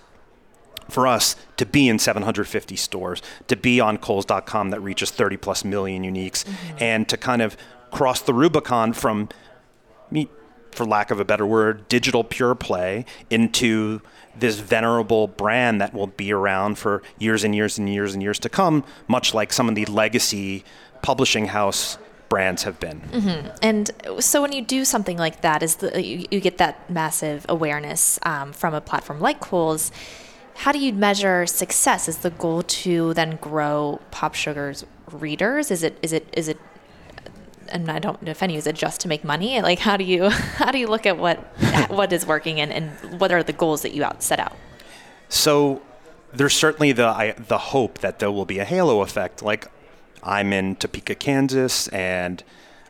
for 0.88 1.06
us 1.06 1.36
to 1.56 1.66
be 1.66 1.88
in 1.88 1.98
750 1.98 2.76
stores, 2.76 3.20
to 3.48 3.56
be 3.56 3.80
on 3.80 3.98
Kohls.com 3.98 4.70
that 4.70 4.80
reaches 4.80 5.10
30 5.10 5.36
plus 5.36 5.64
million 5.64 6.04
uniques, 6.04 6.44
mm-hmm. 6.44 6.76
and 6.78 7.08
to 7.08 7.16
kind 7.16 7.42
of 7.42 7.56
cross 7.90 8.20
the 8.20 8.32
Rubicon 8.32 8.92
from 8.92 9.28
me, 10.10 10.28
for 10.76 10.84
lack 10.84 11.10
of 11.10 11.18
a 11.20 11.24
better 11.24 11.46
word, 11.46 11.88
digital 11.88 12.22
pure 12.24 12.54
play 12.54 13.04
into 13.30 14.00
this 14.38 14.58
venerable 14.58 15.26
brand 15.28 15.80
that 15.80 15.94
will 15.94 16.06
be 16.06 16.32
around 16.32 16.78
for 16.78 17.02
years 17.18 17.42
and 17.42 17.54
years 17.54 17.78
and 17.78 17.88
years 17.88 18.14
and 18.14 18.22
years 18.22 18.38
to 18.38 18.48
come, 18.48 18.84
much 19.08 19.32
like 19.34 19.52
some 19.52 19.68
of 19.68 19.74
the 19.74 19.86
legacy 19.86 20.62
publishing 21.02 21.46
house 21.46 21.98
brands 22.28 22.64
have 22.64 22.78
been. 22.80 23.00
And 23.62 23.90
so 24.18 24.42
when 24.42 24.52
you 24.52 24.62
do 24.62 24.84
something 24.84 25.16
like 25.16 25.40
that, 25.42 25.62
is 25.62 25.76
the 25.76 26.02
you, 26.02 26.26
you 26.30 26.40
get 26.40 26.58
that 26.58 26.90
massive 26.90 27.46
awareness 27.48 28.18
um, 28.22 28.52
from 28.52 28.74
a 28.74 28.80
platform 28.80 29.20
like 29.20 29.40
Kohl's. 29.40 29.90
How 30.54 30.72
do 30.72 30.78
you 30.78 30.92
measure 30.92 31.46
success? 31.46 32.08
Is 32.08 32.18
the 32.18 32.30
goal 32.30 32.62
to 32.62 33.14
then 33.14 33.36
grow 33.36 34.00
Pop 34.10 34.34
Sugar's 34.34 34.84
readers? 35.12 35.70
Is 35.70 35.82
it 35.82 35.98
is 36.02 36.12
it 36.12 36.28
is 36.32 36.48
it? 36.48 36.58
And 37.70 37.90
I 37.90 37.98
don't 37.98 38.28
offend 38.28 38.52
you. 38.52 38.58
Is 38.58 38.66
it 38.66 38.74
just 38.74 39.00
to 39.02 39.08
make 39.08 39.24
money? 39.24 39.60
Like 39.60 39.78
how 39.78 39.96
do 39.96 40.04
you 40.04 40.28
how 40.30 40.70
do 40.70 40.78
you 40.78 40.86
look 40.86 41.06
at 41.06 41.18
what 41.18 41.38
what 41.88 42.12
is 42.12 42.26
working 42.26 42.60
and, 42.60 42.72
and 42.72 43.20
what 43.20 43.32
are 43.32 43.42
the 43.42 43.52
goals 43.52 43.82
that 43.82 43.92
you 43.92 44.04
out 44.04 44.22
set 44.22 44.40
out? 44.40 44.56
So 45.28 45.82
there's 46.32 46.54
certainly 46.54 46.92
the 46.92 47.06
I, 47.06 47.32
the 47.32 47.58
hope 47.58 47.98
that 47.98 48.18
there 48.18 48.30
will 48.30 48.44
be 48.44 48.58
a 48.58 48.64
halo 48.64 49.00
effect. 49.02 49.42
Like 49.42 49.68
I'm 50.22 50.52
in 50.52 50.76
Topeka, 50.76 51.14
Kansas, 51.14 51.88
and 51.88 52.42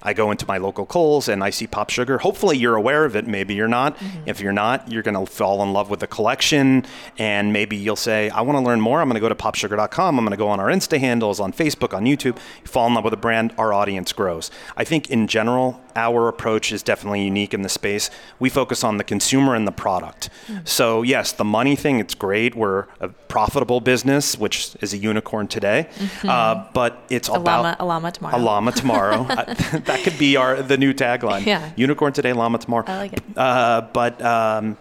I 0.06 0.12
go 0.12 0.30
into 0.30 0.46
my 0.46 0.58
local 0.58 0.86
Kohl's 0.86 1.28
and 1.28 1.42
I 1.42 1.50
see 1.50 1.66
Pop 1.66 1.90
Sugar. 1.90 2.18
Hopefully, 2.18 2.56
you're 2.56 2.76
aware 2.76 3.04
of 3.04 3.16
it. 3.16 3.26
Maybe 3.26 3.54
you're 3.54 3.66
not. 3.66 3.96
Mm-hmm. 3.96 4.28
If 4.28 4.40
you're 4.40 4.52
not, 4.52 4.90
you're 4.90 5.02
going 5.02 5.26
to 5.26 5.30
fall 5.30 5.64
in 5.64 5.72
love 5.72 5.90
with 5.90 5.98
the 5.98 6.06
collection, 6.06 6.86
and 7.18 7.52
maybe 7.52 7.76
you'll 7.76 7.96
say, 7.96 8.30
"I 8.30 8.42
want 8.42 8.56
to 8.56 8.64
learn 8.64 8.80
more. 8.80 9.00
I'm 9.00 9.08
going 9.08 9.16
to 9.16 9.20
go 9.20 9.28
to 9.28 9.34
popsugar.com. 9.34 10.16
I'm 10.16 10.24
going 10.24 10.30
to 10.30 10.36
go 10.36 10.48
on 10.48 10.60
our 10.60 10.68
Insta 10.68 11.00
handles, 11.00 11.40
on 11.40 11.52
Facebook, 11.52 11.92
on 11.92 12.04
YouTube. 12.04 12.36
You 12.36 12.66
fall 12.66 12.86
in 12.86 12.94
love 12.94 13.02
with 13.02 13.14
a 13.14 13.18
brand, 13.18 13.52
our 13.58 13.72
audience 13.72 14.12
grows. 14.12 14.50
I 14.76 14.84
think 14.84 15.10
in 15.10 15.26
general, 15.26 15.80
our 15.96 16.28
approach 16.28 16.70
is 16.70 16.82
definitely 16.82 17.24
unique 17.24 17.54
in 17.54 17.62
the 17.62 17.68
space. 17.68 18.10
We 18.38 18.50
focus 18.50 18.84
on 18.84 18.98
the 18.98 19.04
consumer 19.04 19.54
and 19.54 19.66
the 19.66 19.72
product. 19.72 20.30
Mm-hmm. 20.46 20.66
So 20.66 21.02
yes, 21.02 21.32
the 21.32 21.44
money 21.44 21.74
thing, 21.74 21.98
it's 21.98 22.14
great. 22.14 22.54
We're 22.54 22.86
a 23.00 23.08
profitable 23.08 23.80
business, 23.80 24.38
which 24.38 24.76
is 24.80 24.92
a 24.92 24.98
unicorn 24.98 25.48
today, 25.48 25.88
mm-hmm. 25.96 26.28
uh, 26.28 26.66
but 26.72 27.02
it's 27.08 27.28
A 27.28 27.32
about 27.32 27.62
llama, 27.62 27.76
a 27.80 27.84
llama 27.84 28.12
tomorrow. 28.12 28.36
a 28.36 28.38
llama 28.38 28.72
tomorrow. 28.72 29.24
That 29.96 30.04
could 30.04 30.18
be 30.18 30.36
our 30.36 30.62
the 30.62 30.76
new 30.76 30.92
tagline. 30.92 31.46
Yeah. 31.46 31.70
Unicorn 31.76 32.12
today, 32.12 32.32
llama 32.32 32.58
tomorrow. 32.58 32.84
I 32.86 32.96
like 32.98 33.12
it. 33.14 33.22
Uh, 33.36 33.82
but 33.92 34.20
um, 34.22 34.76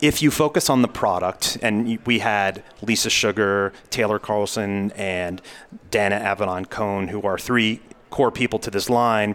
if 0.00 0.22
you 0.22 0.30
focus 0.30 0.70
on 0.70 0.82
the 0.82 0.88
product, 0.88 1.58
and 1.62 1.98
we 2.06 2.20
had 2.20 2.62
Lisa 2.82 3.10
Sugar, 3.10 3.72
Taylor 3.90 4.18
Carlson, 4.18 4.92
and 4.92 5.42
Dana 5.90 6.20
Avedon 6.20 6.68
Cohn, 6.68 7.08
who 7.08 7.22
are 7.22 7.38
three 7.38 7.80
core 8.10 8.30
people 8.30 8.58
to 8.60 8.70
this 8.70 8.88
line, 8.88 9.34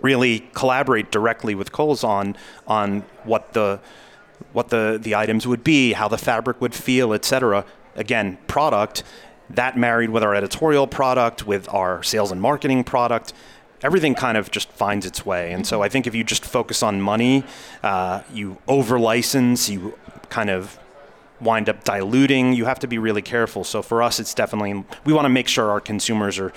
really 0.00 0.48
collaborate 0.54 1.10
directly 1.10 1.54
with 1.54 1.72
Kohl's 1.72 2.04
on 2.04 2.36
on 2.66 3.00
what 3.24 3.52
the 3.52 3.80
what 4.52 4.68
the 4.68 4.98
the 5.02 5.14
items 5.14 5.46
would 5.46 5.64
be, 5.64 5.92
how 5.92 6.06
the 6.08 6.18
fabric 6.18 6.60
would 6.60 6.74
feel, 6.74 7.12
etc. 7.12 7.64
Again, 7.96 8.38
product 8.46 9.02
that 9.50 9.76
married 9.76 10.10
with 10.10 10.22
our 10.22 10.34
editorial 10.34 10.86
product, 10.86 11.46
with 11.46 11.68
our 11.68 12.02
sales 12.02 12.32
and 12.32 12.40
marketing 12.40 12.84
product, 12.84 13.32
everything 13.82 14.14
kind 14.14 14.36
of 14.36 14.50
just 14.50 14.70
finds 14.70 15.06
its 15.06 15.26
way. 15.26 15.52
And 15.52 15.66
so 15.66 15.82
I 15.82 15.88
think 15.88 16.06
if 16.06 16.14
you 16.14 16.24
just 16.24 16.44
focus 16.44 16.82
on 16.82 17.00
money, 17.00 17.44
uh, 17.82 18.22
you 18.32 18.58
over 18.68 18.98
license, 18.98 19.68
you 19.68 19.98
kind 20.28 20.50
of 20.50 20.78
wind 21.40 21.68
up 21.68 21.84
diluting. 21.84 22.52
You 22.52 22.64
have 22.66 22.78
to 22.80 22.86
be 22.86 22.98
really 22.98 23.22
careful. 23.22 23.64
So 23.64 23.82
for 23.82 24.02
us, 24.02 24.20
it's 24.20 24.34
definitely 24.34 24.84
we 25.04 25.12
want 25.12 25.24
to 25.24 25.30
make 25.30 25.48
sure 25.48 25.70
our 25.70 25.80
consumers 25.80 26.38
are 26.38 26.52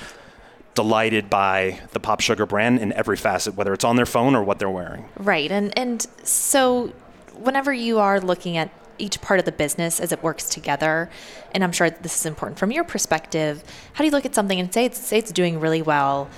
delighted 0.76 1.30
by 1.30 1.80
the 1.94 2.00
Pop 2.00 2.20
Sugar 2.20 2.46
brand 2.46 2.80
in 2.80 2.92
every 2.94 3.18
facet, 3.18 3.56
whether 3.56 3.74
it's 3.74 3.86
on 3.86 3.96
their 3.96 4.06
phone 4.06 4.36
or 4.36 4.44
what 4.44 4.60
they're 4.60 4.70
wearing. 4.70 5.06
Right. 5.18 5.52
And 5.52 5.78
and 5.78 6.06
so 6.24 6.94
whenever 7.34 7.74
you 7.74 8.00
are 8.00 8.20
looking 8.20 8.58
at 8.58 8.70
each 8.98 9.20
part 9.20 9.40
of 9.40 9.46
the 9.46 9.52
business 9.52 10.00
as 10.00 10.12
it 10.12 10.24
works 10.24 10.50
together, 10.50 11.10
and 11.54 11.64
I'm 11.64 11.72
sure 11.72 11.90
this 11.90 12.20
is 12.20 12.26
important 12.26 12.60
from 12.60 12.72
your 12.72 12.84
perspective, 12.84 13.64
how 13.94 14.04
do 14.04 14.06
you 14.06 14.12
look 14.12 14.26
at 14.26 14.36
something 14.36 14.60
and 14.60 14.74
say 14.74 14.86
it's 14.86 15.00
say 15.00 15.18
it's 15.18 15.32
doing 15.32 15.60
really 15.60 15.82
well? 15.82 16.30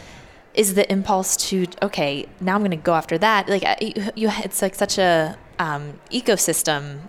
Is 0.58 0.74
the 0.74 0.92
impulse 0.92 1.38
to 1.50 1.68
okay, 1.82 2.26
now 2.42 2.56
I'm 2.56 2.62
going 2.62 2.72
to 2.72 2.78
go 2.78 2.96
after 2.96 3.18
that? 3.20 3.48
Like 3.48 3.64
you, 3.82 4.30
it's 4.44 4.62
like 4.62 4.76
such 4.76 4.98
a 4.98 5.38
um, 5.60 6.00
ecosystem, 6.12 7.02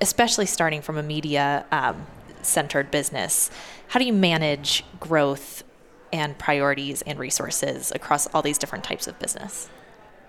especially 0.00 0.46
starting 0.46 0.82
from 0.82 0.96
a 0.98 1.02
media 1.02 1.66
um, 1.70 2.06
centered 2.42 2.90
business. 2.90 3.50
How 3.88 4.00
do 4.00 4.06
you 4.06 4.12
manage 4.12 4.84
growth 5.00 5.62
and 6.12 6.38
priorities 6.38 7.02
and 7.02 7.18
resources 7.18 7.92
across 7.94 8.26
all 8.28 8.40
these 8.40 8.56
different 8.56 8.84
types 8.84 9.06
of 9.06 9.18
business? 9.18 9.68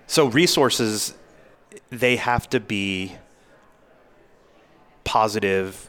So 0.06 0.26
resources, 0.26 1.14
they 1.90 2.16
have 2.16 2.48
to 2.50 2.60
be 2.60 3.16
positive. 5.04 5.88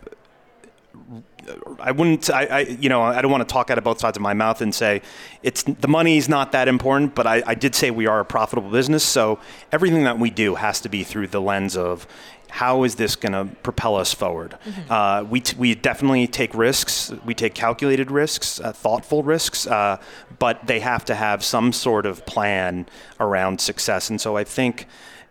I 1.80 1.92
wouldn't. 1.92 2.30
I, 2.30 2.46
I. 2.46 2.60
You 2.62 2.90
know. 2.90 3.02
I 3.02 3.22
don't 3.22 3.32
want 3.32 3.48
to 3.48 3.52
talk 3.52 3.70
out 3.70 3.78
of 3.78 3.84
both 3.84 4.00
sides 4.00 4.18
of 4.18 4.22
my 4.22 4.34
mouth 4.34 4.62
and 4.62 4.74
say 4.74 5.02
it's 5.44 5.64
the 5.64 5.88
money's 5.88 6.28
not 6.28 6.52
that 6.52 6.68
important. 6.68 7.16
But 7.16 7.28
I, 7.28 7.44
I 7.46 7.56
did 7.56 7.76
say 7.76 7.92
we 7.92 8.08
are 8.08 8.20
a 8.20 8.26
profitable 8.26 8.70
business. 8.70 9.04
So 9.04 9.40
everything 9.72 10.04
that 10.04 10.20
we 10.20 10.30
do 10.30 10.56
has 10.56 10.82
to 10.82 10.90
be 10.90 11.04
through 11.04 11.28
the 11.28 11.42
lens 11.42 11.78
of 11.78 12.08
how 12.50 12.84
is 12.84 12.96
this 12.96 13.16
going 13.16 13.34
to 13.34 13.54
propel 13.62 13.96
us 13.98 14.14
forward. 14.14 14.58
Uh, 14.90 15.26
we 15.30 15.42
t- 15.42 15.56
we 15.58 15.76
definitely 15.76 16.28
take 16.28 16.54
risks. 16.56 17.12
We 17.26 17.34
take 17.34 17.54
calculated 17.54 18.10
risks, 18.10 18.60
uh, 18.60 18.72
thoughtful 18.72 19.22
risks. 19.24 19.68
Uh, 19.68 19.98
but 20.40 20.66
they 20.66 20.80
have 20.80 21.04
to 21.06 21.16
have 21.16 21.44
some 21.44 21.74
sort 21.74 22.06
of 22.06 22.26
plan 22.26 22.86
around 23.20 23.60
success. 23.60 24.10
And 24.10 24.20
so 24.20 24.38
I 24.38 24.44
think, 24.44 24.88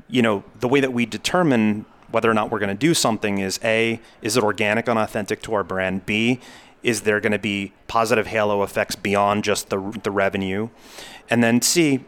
you 0.08 0.22
know, 0.22 0.44
the 0.60 0.68
way 0.68 0.80
that 0.80 0.92
we 0.92 1.06
determine 1.06 1.86
whether 2.10 2.30
or 2.30 2.34
not 2.34 2.50
we're 2.50 2.58
going 2.58 2.68
to 2.68 2.74
do 2.74 2.94
something 2.94 3.38
is 3.38 3.58
A, 3.64 4.00
is 4.22 4.36
it 4.36 4.44
organic 4.44 4.88
and 4.88 4.98
authentic 4.98 5.42
to 5.42 5.54
our 5.54 5.64
brand? 5.64 6.06
B, 6.06 6.40
is 6.82 7.02
there 7.02 7.20
going 7.20 7.32
to 7.32 7.38
be 7.38 7.72
positive 7.88 8.28
halo 8.28 8.62
effects 8.62 8.94
beyond 8.94 9.44
just 9.44 9.70
the, 9.70 9.98
the 10.02 10.10
revenue? 10.10 10.68
And 11.28 11.42
then 11.42 11.60
C, 11.60 12.04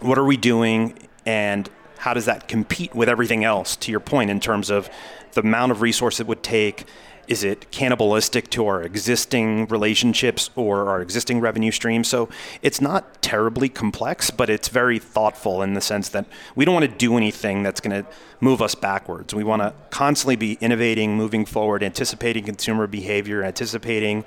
what 0.00 0.18
are 0.18 0.24
we 0.24 0.36
doing 0.36 0.98
and 1.26 1.68
how 1.98 2.14
does 2.14 2.26
that 2.26 2.48
compete 2.48 2.94
with 2.94 3.08
everything 3.08 3.44
else 3.44 3.76
to 3.76 3.90
your 3.90 4.00
point 4.00 4.30
in 4.30 4.40
terms 4.40 4.70
of 4.70 4.90
the 5.32 5.40
amount 5.40 5.72
of 5.72 5.80
resource 5.80 6.20
it 6.20 6.26
would 6.26 6.42
take 6.42 6.84
is 7.28 7.44
it 7.44 7.70
cannibalistic 7.70 8.50
to 8.50 8.66
our 8.66 8.82
existing 8.82 9.66
relationships 9.66 10.50
or 10.56 10.88
our 10.88 11.00
existing 11.00 11.40
revenue 11.40 11.70
streams 11.70 12.08
so 12.08 12.28
it's 12.62 12.80
not 12.80 13.22
terribly 13.22 13.68
complex 13.68 14.30
but 14.30 14.50
it's 14.50 14.68
very 14.68 14.98
thoughtful 14.98 15.62
in 15.62 15.74
the 15.74 15.80
sense 15.80 16.08
that 16.08 16.26
we 16.54 16.64
don't 16.64 16.74
want 16.74 16.90
to 16.90 16.96
do 16.96 17.16
anything 17.16 17.62
that's 17.62 17.80
going 17.80 18.04
to 18.04 18.08
move 18.40 18.60
us 18.60 18.74
backwards. 18.74 19.34
We 19.34 19.42
want 19.42 19.62
to 19.62 19.74
constantly 19.90 20.36
be 20.36 20.58
innovating 20.60 21.16
moving 21.16 21.44
forward 21.44 21.82
anticipating 21.82 22.44
consumer 22.44 22.86
behavior 22.86 23.42
anticipating 23.42 24.24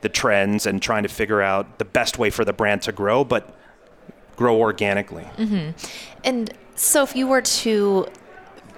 the 0.00 0.08
trends 0.08 0.66
and 0.66 0.80
trying 0.80 1.02
to 1.02 1.08
figure 1.08 1.42
out 1.42 1.78
the 1.78 1.84
best 1.84 2.18
way 2.18 2.30
for 2.30 2.44
the 2.44 2.52
brand 2.52 2.82
to 2.82 2.92
grow 2.92 3.22
but 3.22 3.54
grow 4.36 4.56
organically. 4.58 5.24
Mm-hmm. 5.36 5.70
And 6.24 6.54
so 6.74 7.02
if 7.02 7.14
you 7.14 7.26
were 7.26 7.42
to 7.42 8.08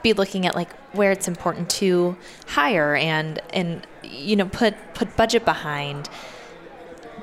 be 0.03 0.13
looking 0.13 0.47
at 0.47 0.55
like 0.55 0.73
where 0.93 1.13
it's 1.13 1.29
important 1.29 1.71
to 1.71 2.17
hire 2.49 2.95
and 2.95 3.41
and 3.53 3.87
you 4.03 4.37
know 4.37 4.47
put 4.47 4.75
put 4.95 5.17
budget 5.17 5.45
behind 5.45 6.09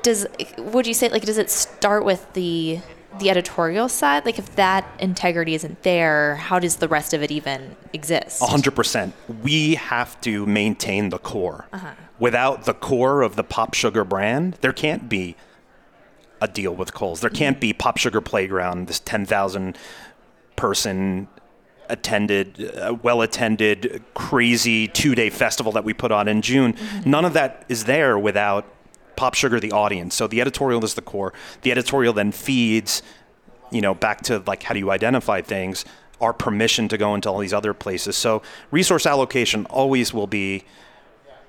does 0.02 0.26
would 0.58 0.86
you 0.86 0.94
say 0.94 1.08
like 1.08 1.24
does 1.24 1.38
it 1.38 1.50
start 1.50 2.04
with 2.04 2.32
the 2.32 2.80
the 3.18 3.28
editorial 3.28 3.88
side 3.88 4.24
like 4.24 4.38
if 4.38 4.54
that 4.56 4.88
integrity 4.98 5.54
isn't 5.54 5.82
there 5.82 6.36
how 6.36 6.58
does 6.58 6.76
the 6.76 6.88
rest 6.88 7.12
of 7.12 7.22
it 7.22 7.30
even 7.30 7.76
exist 7.92 8.40
A 8.40 8.46
hundred 8.46 8.74
percent. 8.76 9.14
We 9.42 9.74
have 9.74 10.20
to 10.22 10.46
maintain 10.46 11.10
the 11.10 11.18
core. 11.18 11.66
Uh-huh. 11.72 11.90
Without 12.18 12.64
the 12.64 12.74
core 12.74 13.22
of 13.22 13.34
the 13.34 13.42
Pop 13.42 13.74
Sugar 13.74 14.04
brand, 14.04 14.58
there 14.60 14.72
can't 14.72 15.08
be 15.08 15.36
a 16.40 16.46
deal 16.46 16.74
with 16.74 16.94
Kohl's. 16.94 17.20
There 17.20 17.30
can't 17.30 17.58
be 17.58 17.72
Pop 17.72 17.96
Sugar 17.96 18.20
Playground, 18.20 18.86
this 18.86 19.00
ten 19.00 19.26
thousand 19.26 19.76
person 20.56 21.28
attended, 21.90 22.74
uh, 22.76 22.96
well 23.02 23.22
attended, 23.22 24.02
crazy 24.14 24.88
two 24.88 25.14
day 25.14 25.30
festival 25.30 25.72
that 25.72 25.84
we 25.84 25.92
put 25.92 26.12
on 26.12 26.28
in 26.28 26.42
June. 26.42 26.74
None 27.04 27.24
of 27.24 27.32
that 27.34 27.64
is 27.68 27.84
there 27.84 28.18
without 28.18 28.64
Pop 29.16 29.34
Sugar, 29.34 29.60
the 29.60 29.72
audience. 29.72 30.14
So 30.14 30.26
the 30.26 30.40
editorial 30.40 30.82
is 30.84 30.94
the 30.94 31.02
core. 31.02 31.34
The 31.62 31.70
editorial 31.72 32.12
then 32.14 32.32
feeds 32.32 33.02
you 33.70 33.80
know, 33.80 33.94
back 33.94 34.22
to 34.22 34.42
like 34.46 34.62
how 34.62 34.74
do 34.74 34.80
you 34.80 34.90
identify 34.90 35.40
things, 35.40 35.84
our 36.20 36.32
permission 36.32 36.88
to 36.88 36.98
go 36.98 37.14
into 37.14 37.30
all 37.30 37.38
these 37.38 37.54
other 37.54 37.72
places. 37.72 38.16
So 38.16 38.42
resource 38.70 39.06
allocation 39.06 39.66
always 39.66 40.12
will 40.12 40.26
be 40.26 40.64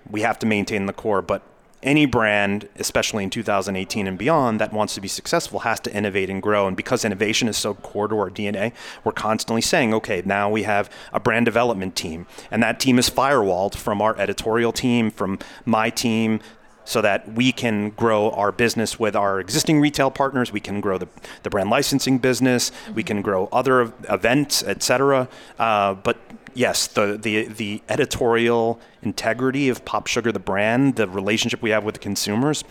we 0.09 0.21
have 0.21 0.39
to 0.39 0.45
maintain 0.45 0.85
the 0.85 0.93
core, 0.93 1.21
but 1.21 1.43
any 1.83 2.05
brand, 2.05 2.67
especially 2.77 3.23
in 3.23 3.29
2018 3.29 4.07
and 4.07 4.17
beyond, 4.17 4.59
that 4.59 4.71
wants 4.71 4.93
to 4.95 5.01
be 5.01 5.07
successful 5.07 5.59
has 5.59 5.79
to 5.81 5.93
innovate 5.93 6.29
and 6.29 6.41
grow. 6.41 6.67
And 6.67 6.77
because 6.77 7.03
innovation 7.03 7.47
is 7.47 7.57
so 7.57 7.73
core 7.73 8.07
to 8.07 8.15
our 8.17 8.29
DNA, 8.29 8.73
we're 9.03 9.11
constantly 9.11 9.61
saying, 9.61 9.93
okay, 9.93 10.21
now 10.25 10.49
we 10.49 10.63
have 10.63 10.89
a 11.11 11.19
brand 11.19 11.45
development 11.45 11.95
team. 11.95 12.27
And 12.49 12.61
that 12.61 12.79
team 12.79 12.99
is 12.99 13.09
firewalled 13.09 13.75
from 13.75 14.01
our 14.01 14.17
editorial 14.17 14.71
team, 14.71 15.09
from 15.11 15.39
my 15.65 15.89
team, 15.89 16.39
so 16.83 17.01
that 17.01 17.31
we 17.33 17.51
can 17.51 17.91
grow 17.91 18.31
our 18.31 18.51
business 18.51 18.99
with 18.99 19.15
our 19.15 19.39
existing 19.39 19.79
retail 19.79 20.11
partners. 20.11 20.51
We 20.51 20.59
can 20.59 20.81
grow 20.81 20.97
the, 20.97 21.07
the 21.43 21.49
brand 21.49 21.69
licensing 21.69 22.17
business. 22.17 22.71
We 22.93 23.03
can 23.03 23.21
grow 23.21 23.47
other 23.51 23.81
ev- 23.81 23.93
events, 24.09 24.63
etc. 24.63 25.27
Uh, 25.59 25.93
but 25.93 26.17
yes, 26.53 26.87
the, 26.87 27.17
the 27.21 27.45
the 27.45 27.81
editorial 27.89 28.79
integrity 29.01 29.69
of 29.69 29.83
Pop 29.85 30.07
Sugar, 30.07 30.31
the 30.31 30.39
brand, 30.39 30.95
the 30.95 31.07
relationship 31.07 31.61
we 31.61 31.71
have 31.71 31.83
with 31.83 31.95
the 31.95 31.99
consumers, 31.99 32.63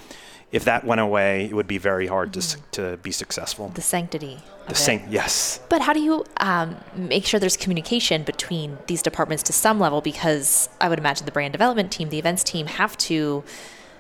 if 0.53 0.65
that 0.65 0.85
went 0.85 1.01
away, 1.01 1.47
it 1.47 1.55
would 1.55 1.69
be 1.69 1.79
very 1.79 2.07
hard 2.07 2.33
to, 2.33 2.57
to 2.73 2.97
be 2.99 3.13
successful. 3.13 3.69
The 3.69 3.83
sanctity. 3.83 4.39
The 4.69 4.75
same, 4.75 5.03
yes. 5.09 5.61
But 5.69 5.83
how 5.83 5.93
do 5.93 6.01
you 6.01 6.25
um, 6.37 6.77
make 6.95 7.25
sure 7.25 7.41
there's 7.41 7.57
communication 7.57 8.23
between 8.23 8.79
these 8.87 9.03
departments 9.03 9.43
to 9.45 9.53
some 9.53 9.81
level? 9.81 10.01
Because 10.01 10.69
I 10.81 10.89
would 10.89 10.99
imagine 10.99 11.27
the 11.27 11.33
brand 11.33 11.53
development 11.53 11.91
team, 11.91 12.11
the 12.11 12.19
events 12.19 12.45
team 12.45 12.67
have 12.67 12.97
to 12.99 13.43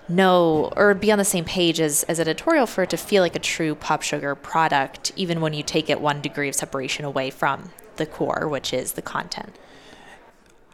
know 0.08 0.72
or 0.76 0.94
be 0.94 1.10
on 1.10 1.18
the 1.18 1.24
same 1.24 1.44
page 1.44 1.80
as, 1.80 2.02
as 2.04 2.20
editorial 2.20 2.66
for 2.66 2.82
it 2.82 2.90
to 2.90 2.96
feel 2.96 3.22
like 3.22 3.36
a 3.36 3.40
true 3.40 3.74
pop 3.74 4.02
sugar 4.02 4.34
product, 4.34 5.12
even 5.16 5.40
when 5.40 5.54
you 5.54 5.62
take 5.62 5.90
it 5.90 6.00
one 6.00 6.20
degree 6.20 6.48
of 6.48 6.54
separation 6.54 7.04
away 7.04 7.30
from 7.30 7.70
the 7.96 8.06
core, 8.06 8.48
which 8.48 8.72
is 8.72 8.92
the 8.92 9.02
content. 9.02 9.56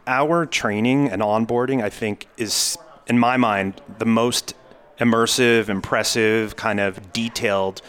Our 0.07 0.45
training 0.45 1.09
and 1.09 1.21
onboarding, 1.21 1.83
I 1.83 1.89
think, 1.89 2.27
is, 2.37 2.77
in 3.07 3.19
my 3.19 3.37
mind, 3.37 3.81
the 3.99 4.05
most 4.05 4.55
immersive, 4.99 5.69
impressive, 5.69 6.55
kind 6.55 6.79
of 6.79 7.13
detailed 7.13 7.81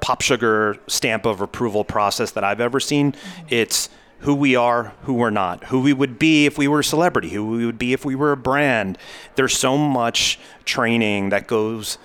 pop 0.00 0.20
sugar 0.20 0.76
stamp 0.88 1.24
of 1.24 1.40
approval 1.40 1.84
process 1.84 2.32
that 2.32 2.42
I've 2.42 2.60
ever 2.60 2.80
seen. 2.80 3.14
It's 3.48 3.88
who 4.18 4.34
we 4.34 4.56
are, 4.56 4.92
who 5.02 5.14
we're 5.14 5.30
not, 5.30 5.64
who 5.64 5.80
we 5.80 5.92
would 5.92 6.18
be 6.18 6.46
if 6.46 6.58
we 6.58 6.68
were 6.68 6.80
a 6.80 6.84
celebrity, 6.84 7.30
who 7.30 7.46
we 7.46 7.64
would 7.66 7.78
be 7.78 7.92
if 7.92 8.04
we 8.04 8.14
were 8.14 8.32
a 8.32 8.36
brand. 8.36 8.98
There's 9.36 9.56
so 9.56 9.76
much 9.78 10.38
training 10.64 11.30
that 11.30 11.46
goes. 11.46 11.98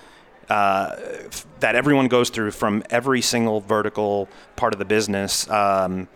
Uh, 0.48 0.96
that 1.60 1.74
everyone 1.74 2.08
goes 2.08 2.30
through 2.30 2.50
from 2.50 2.82
every 2.88 3.20
single 3.20 3.60
vertical 3.60 4.30
part 4.56 4.72
of 4.72 4.78
the 4.78 4.84
business. 4.86 5.46
Um, 5.50 6.08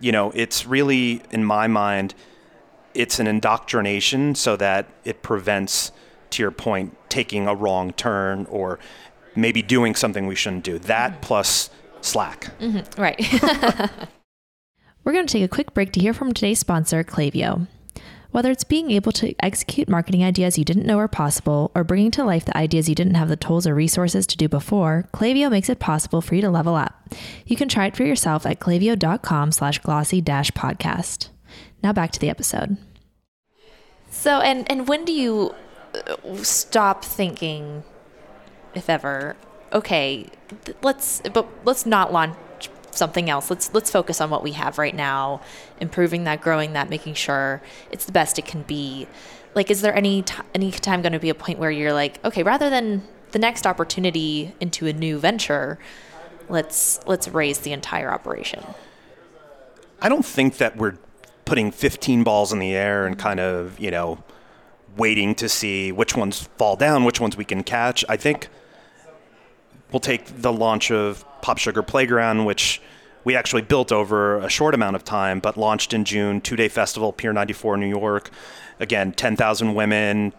you 0.00 0.12
know, 0.12 0.30
it's 0.30 0.64
really, 0.64 1.22
in 1.32 1.44
my 1.44 1.66
mind, 1.66 2.14
it's 2.94 3.18
an 3.18 3.26
indoctrination 3.26 4.34
so 4.34 4.56
that 4.56 4.86
it 5.04 5.22
prevents, 5.22 5.92
to 6.30 6.42
your 6.42 6.50
point, 6.50 6.96
taking 7.08 7.46
a 7.46 7.54
wrong 7.54 7.92
turn 7.92 8.46
or 8.46 8.78
maybe 9.36 9.62
doing 9.62 9.94
something 9.94 10.26
we 10.26 10.34
shouldn't 10.34 10.64
do. 10.64 10.78
That 10.78 11.20
plus 11.22 11.70
slack. 12.00 12.50
Mm-hmm. 12.58 13.00
Right. 13.00 14.00
We're 15.04 15.12
going 15.12 15.26
to 15.26 15.32
take 15.32 15.44
a 15.44 15.48
quick 15.48 15.72
break 15.72 15.92
to 15.92 16.00
hear 16.00 16.12
from 16.12 16.32
today's 16.32 16.58
sponsor, 16.58 17.02
Klaviyo. 17.02 17.66
Whether 18.32 18.52
it's 18.52 18.64
being 18.64 18.92
able 18.92 19.10
to 19.12 19.34
execute 19.40 19.88
marketing 19.88 20.22
ideas 20.22 20.56
you 20.56 20.64
didn't 20.64 20.86
know 20.86 20.98
were 20.98 21.08
possible 21.08 21.72
or 21.74 21.82
bringing 21.82 22.12
to 22.12 22.24
life 22.24 22.44
the 22.44 22.56
ideas 22.56 22.88
you 22.88 22.94
didn't 22.94 23.16
have 23.16 23.28
the 23.28 23.36
tools 23.36 23.66
or 23.66 23.74
resources 23.74 24.24
to 24.28 24.36
do 24.36 24.48
before, 24.48 25.08
Klaviyo 25.12 25.50
makes 25.50 25.68
it 25.68 25.80
possible 25.80 26.20
for 26.20 26.36
you 26.36 26.40
to 26.42 26.50
level 26.50 26.76
up. 26.76 27.08
You 27.46 27.56
can 27.56 27.68
try 27.68 27.86
it 27.86 27.96
for 27.96 28.04
yourself 28.04 28.46
at 28.46 28.60
klaviyo.com 28.60 29.50
slash 29.50 29.80
glossy 29.80 30.20
dash 30.20 30.52
podcast. 30.52 31.30
Now 31.82 31.92
back 31.92 32.10
to 32.12 32.20
the 32.20 32.30
episode. 32.30 32.76
So, 34.10 34.40
and, 34.40 34.70
and 34.70 34.88
when 34.88 35.04
do 35.04 35.12
you 35.12 35.54
uh, 35.94 36.36
stop 36.42 37.04
thinking 37.04 37.84
if 38.74 38.90
ever, 38.90 39.36
okay, 39.72 40.26
th- 40.64 40.76
let's 40.82 41.22
but 41.32 41.48
let's 41.64 41.86
not 41.86 42.12
launch 42.12 42.36
something 42.90 43.30
else. 43.30 43.50
Let's 43.50 43.72
let's 43.72 43.90
focus 43.90 44.20
on 44.20 44.30
what 44.30 44.42
we 44.42 44.52
have 44.52 44.78
right 44.78 44.94
now, 44.94 45.40
improving 45.80 46.24
that, 46.24 46.40
growing 46.40 46.72
that, 46.74 46.90
making 46.90 47.14
sure 47.14 47.62
it's 47.90 48.04
the 48.04 48.12
best 48.12 48.38
it 48.38 48.46
can 48.46 48.62
be. 48.62 49.06
Like, 49.54 49.70
is 49.70 49.80
there 49.80 49.94
any 49.94 50.22
t- 50.22 50.34
any 50.54 50.70
time 50.70 51.02
going 51.02 51.12
to 51.12 51.18
be 51.18 51.30
a 51.30 51.34
point 51.34 51.58
where 51.58 51.70
you're 51.70 51.92
like, 51.92 52.24
okay, 52.24 52.42
rather 52.42 52.70
than 52.70 53.02
the 53.32 53.38
next 53.38 53.66
opportunity 53.66 54.54
into 54.60 54.86
a 54.86 54.92
new 54.92 55.18
venture, 55.18 55.78
let's 56.48 57.00
let's 57.06 57.28
raise 57.28 57.60
the 57.60 57.72
entire 57.72 58.12
operation. 58.12 58.64
I 60.02 60.08
don't 60.08 60.24
think 60.24 60.58
that 60.58 60.76
we're 60.76 60.96
putting 61.50 61.72
15 61.72 62.22
balls 62.22 62.52
in 62.52 62.60
the 62.60 62.76
air 62.76 63.08
and 63.08 63.18
kind 63.18 63.40
of 63.40 63.76
you 63.80 63.90
know 63.90 64.22
waiting 64.96 65.34
to 65.34 65.48
see 65.48 65.90
which 65.90 66.16
ones 66.16 66.48
fall 66.56 66.76
down, 66.76 67.02
which 67.02 67.18
ones 67.20 67.36
we 67.36 67.44
can 67.44 67.64
catch. 67.64 68.04
I 68.08 68.16
think 68.16 68.46
we'll 69.90 69.98
take 69.98 70.42
the 70.42 70.52
launch 70.52 70.92
of 70.92 71.24
Pop 71.42 71.58
Sugar 71.58 71.82
Playground, 71.82 72.44
which 72.44 72.80
we 73.24 73.34
actually 73.34 73.62
built 73.62 73.90
over 73.90 74.38
a 74.38 74.48
short 74.48 74.76
amount 74.76 74.94
of 74.94 75.02
time, 75.02 75.40
but 75.40 75.56
launched 75.56 75.92
in 75.92 76.04
June, 76.04 76.40
two 76.40 76.54
day 76.54 76.68
festival, 76.68 77.12
Pier 77.12 77.32
94, 77.32 77.76
New 77.78 77.88
York. 77.88 78.30
Again, 78.78 79.10
10,000 79.10 79.74
women, 79.74 80.32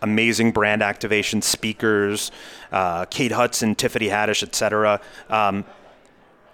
amazing 0.00 0.52
brand 0.52 0.80
activation 0.80 1.42
speakers, 1.42 2.30
uh, 2.70 3.04
Kate 3.06 3.32
Hudson, 3.32 3.74
Tiffany 3.74 4.06
Haddish, 4.06 4.44
etc. 4.44 5.00
Um, 5.28 5.64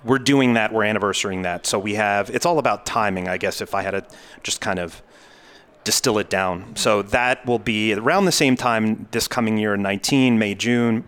we're 0.05 0.19
doing 0.19 0.55
that, 0.55 0.73
we're 0.73 0.85
anniversarying 0.85 1.43
that. 1.43 1.67
So 1.67 1.79
we 1.79 1.95
have, 1.95 2.31
it's 2.31 2.47
all 2.47 2.59
about 2.59 2.87
timing, 2.87 3.29
I 3.29 3.37
guess, 3.37 3.61
if 3.61 3.75
I 3.75 3.83
had 3.83 3.91
to 3.93 4.05
just 4.43 4.61
kind 4.61 4.79
of 4.79 5.03
distill 5.85 6.19
it 6.19 6.31
down. 6.31 6.77
So 6.77 7.03
that 7.03 7.45
will 7.47 7.59
be 7.59 7.95
around 7.95 8.27
the 8.27 8.33
same 8.33 8.57
time 8.57 9.09
this 9.11 9.27
coming 9.27 9.59
year 9.59 9.77
19, 9.77 10.39
May, 10.39 10.55
June. 10.55 11.05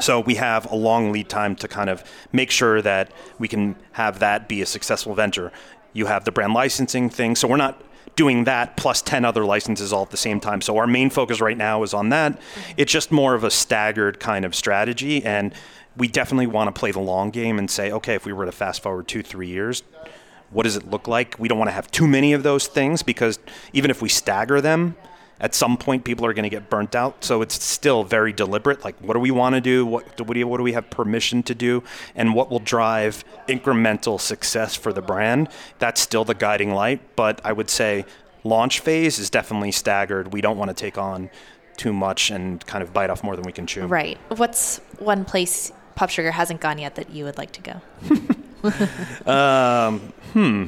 So 0.00 0.20
we 0.20 0.36
have 0.36 0.70
a 0.70 0.76
long 0.76 1.12
lead 1.12 1.28
time 1.28 1.56
to 1.56 1.68
kind 1.68 1.90
of 1.90 2.04
make 2.32 2.50
sure 2.50 2.80
that 2.82 3.12
we 3.38 3.48
can 3.48 3.76
have 3.92 4.20
that 4.20 4.48
be 4.48 4.62
a 4.62 4.66
successful 4.66 5.14
venture. 5.14 5.52
You 5.92 6.06
have 6.06 6.24
the 6.24 6.32
brand 6.32 6.54
licensing 6.54 7.10
thing. 7.10 7.36
So 7.36 7.48
we're 7.48 7.56
not 7.56 7.82
doing 8.16 8.44
that 8.44 8.76
plus 8.76 9.02
10 9.02 9.24
other 9.24 9.44
licenses 9.44 9.92
all 9.92 10.02
at 10.02 10.10
the 10.10 10.16
same 10.16 10.40
time. 10.40 10.60
So 10.60 10.76
our 10.76 10.86
main 10.86 11.10
focus 11.10 11.40
right 11.40 11.56
now 11.56 11.82
is 11.82 11.94
on 11.94 12.08
that. 12.08 12.40
It's 12.76 12.92
just 12.92 13.12
more 13.12 13.34
of 13.34 13.44
a 13.44 13.50
staggered 13.50 14.18
kind 14.18 14.44
of 14.44 14.54
strategy. 14.54 15.24
And 15.24 15.54
we 15.98 16.08
definitely 16.08 16.46
want 16.46 16.74
to 16.74 16.78
play 16.78 16.92
the 16.92 17.00
long 17.00 17.30
game 17.30 17.58
and 17.58 17.70
say, 17.70 17.90
okay, 17.92 18.14
if 18.14 18.24
we 18.24 18.32
were 18.32 18.46
to 18.46 18.52
fast 18.52 18.82
forward 18.82 19.08
two, 19.08 19.22
three 19.22 19.48
years, 19.48 19.82
what 20.50 20.62
does 20.62 20.76
it 20.76 20.90
look 20.90 21.08
like? 21.08 21.36
We 21.38 21.48
don't 21.48 21.58
want 21.58 21.68
to 21.68 21.72
have 21.72 21.90
too 21.90 22.06
many 22.06 22.32
of 22.32 22.42
those 22.42 22.66
things 22.66 23.02
because 23.02 23.38
even 23.72 23.90
if 23.90 24.00
we 24.00 24.08
stagger 24.08 24.60
them, 24.60 24.96
at 25.40 25.54
some 25.54 25.76
point 25.76 26.04
people 26.04 26.24
are 26.24 26.32
going 26.32 26.44
to 26.44 26.48
get 26.48 26.70
burnt 26.70 26.94
out. 26.94 27.22
So 27.22 27.42
it's 27.42 27.62
still 27.62 28.02
very 28.04 28.32
deliberate. 28.32 28.84
Like, 28.84 28.96
what 29.00 29.14
do 29.14 29.20
we 29.20 29.30
want 29.30 29.54
to 29.54 29.60
do? 29.60 29.84
What 29.84 30.16
do 30.16 30.24
we, 30.24 30.42
what 30.44 30.56
do 30.56 30.62
we 30.62 30.72
have 30.72 30.88
permission 30.90 31.42
to 31.44 31.54
do? 31.54 31.82
And 32.14 32.34
what 32.34 32.50
will 32.50 32.60
drive 32.60 33.24
incremental 33.48 34.20
success 34.20 34.74
for 34.74 34.92
the 34.92 35.02
brand? 35.02 35.48
That's 35.78 36.00
still 36.00 36.24
the 36.24 36.34
guiding 36.34 36.72
light. 36.72 37.00
But 37.14 37.40
I 37.44 37.52
would 37.52 37.70
say 37.70 38.04
launch 38.42 38.80
phase 38.80 39.18
is 39.18 39.30
definitely 39.30 39.72
staggered. 39.72 40.32
We 40.32 40.40
don't 40.40 40.58
want 40.58 40.70
to 40.70 40.74
take 40.74 40.98
on 40.98 41.30
too 41.76 41.92
much 41.92 42.30
and 42.30 42.64
kind 42.66 42.82
of 42.82 42.92
bite 42.92 43.08
off 43.08 43.22
more 43.22 43.36
than 43.36 43.44
we 43.44 43.52
can 43.52 43.66
chew. 43.66 43.86
Right. 43.86 44.18
What's 44.36 44.78
one 44.98 45.24
place 45.24 45.72
Pop 45.98 46.10
Sugar 46.10 46.30
hasn't 46.30 46.60
gone 46.60 46.78
yet 46.78 46.94
that 46.94 47.10
you 47.10 47.24
would 47.24 47.38
like 47.38 47.50
to 47.50 47.60
go? 47.60 47.80
um, 49.32 49.98
hmm. 50.32 50.66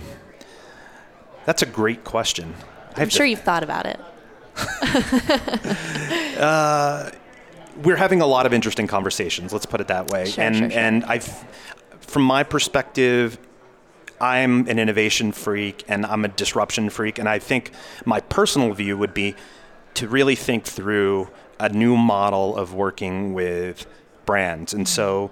That's 1.45 1.63
a 1.63 1.67
great 1.67 2.03
question. 2.03 2.53
I'm 2.97 3.09
sure 3.11 3.25
to, 3.25 3.31
you've 3.31 3.43
thought 3.43 3.63
about 3.63 3.87
it. 3.87 4.01
uh, 6.41 7.13
we're 7.85 7.95
having 7.95 8.21
a 8.21 8.27
lot 8.27 8.45
of 8.45 8.53
interesting 8.53 8.89
conversations. 8.89 9.53
Let's 9.53 9.67
put 9.67 9.81
it 9.81 9.87
that 9.87 10.11
way. 10.11 10.25
Sure, 10.25 10.43
and 10.43 10.57
sure, 10.57 10.69
sure. 10.69 10.81
and 10.81 11.05
I've, 11.05 11.45
from 12.01 12.25
my 12.25 12.43
perspective, 12.43 13.39
I'm 14.21 14.67
an 14.67 14.81
innovation 14.81 15.31
freak 15.31 15.85
and 15.87 16.05
I'm 16.07 16.25
a 16.25 16.29
disruption 16.29 16.91
freak. 16.91 17.21
And 17.21 17.29
I 17.29 17.39
think 17.39 17.71
my 18.05 18.19
personal 18.19 18.75
view 18.75 18.99
would 18.99 19.15
be 19.15 19.37
to 19.95 20.09
really 20.09 20.35
think 20.35 20.65
through 20.65 21.31
a 21.61 21.69
new 21.69 21.97
model 21.97 22.57
of 22.57 22.75
working 22.75 23.33
with 23.33 23.87
brands. 24.31 24.73
And 24.73 24.87
so, 24.87 25.29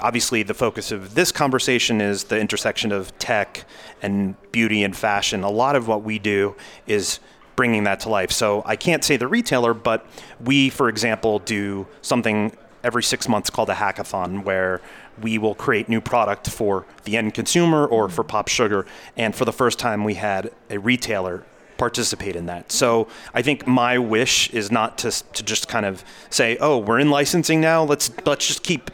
obviously, 0.00 0.42
the 0.42 0.52
focus 0.52 0.90
of 0.90 1.14
this 1.14 1.30
conversation 1.30 2.00
is 2.00 2.24
the 2.24 2.40
intersection 2.40 2.90
of 2.90 3.16
tech 3.20 3.64
and 4.02 4.34
beauty 4.50 4.82
and 4.82 4.96
fashion. 4.96 5.44
A 5.44 5.48
lot 5.48 5.76
of 5.76 5.86
what 5.86 6.02
we 6.02 6.18
do 6.18 6.56
is 6.88 7.20
bringing 7.54 7.84
that 7.84 8.00
to 8.00 8.08
life. 8.08 8.32
So 8.32 8.64
I 8.66 8.74
can't 8.74 9.04
say 9.04 9.16
the 9.16 9.28
retailer, 9.28 9.74
but 9.74 10.04
we, 10.44 10.70
for 10.70 10.88
example, 10.88 11.38
do 11.38 11.86
something 12.00 12.50
every 12.82 13.04
six 13.04 13.28
months 13.28 13.48
called 13.48 13.70
a 13.70 13.74
hackathon 13.74 14.42
where 14.42 14.80
we 15.20 15.38
will 15.38 15.54
create 15.54 15.88
new 15.88 16.00
product 16.00 16.50
for 16.50 16.84
the 17.04 17.16
end 17.16 17.34
consumer 17.34 17.86
or 17.86 18.08
for 18.08 18.24
Pop 18.24 18.48
Sugar. 18.48 18.86
And 19.16 19.36
for 19.36 19.44
the 19.44 19.52
first 19.52 19.78
time, 19.78 20.02
we 20.02 20.14
had 20.14 20.50
a 20.68 20.78
retailer 20.78 21.44
participate 21.82 22.36
in 22.36 22.46
that. 22.46 22.70
So 22.70 23.08
I 23.34 23.42
think 23.42 23.66
my 23.66 23.98
wish 23.98 24.48
is 24.50 24.70
not 24.70 24.98
to, 24.98 25.10
to 25.10 25.42
just 25.42 25.66
kind 25.66 25.84
of 25.84 26.04
say, 26.30 26.56
oh, 26.60 26.78
we're 26.78 27.00
in 27.00 27.10
licensing 27.10 27.60
now. 27.60 27.82
Let's 27.82 28.12
let's 28.24 28.46
just 28.46 28.62
keep 28.62 28.88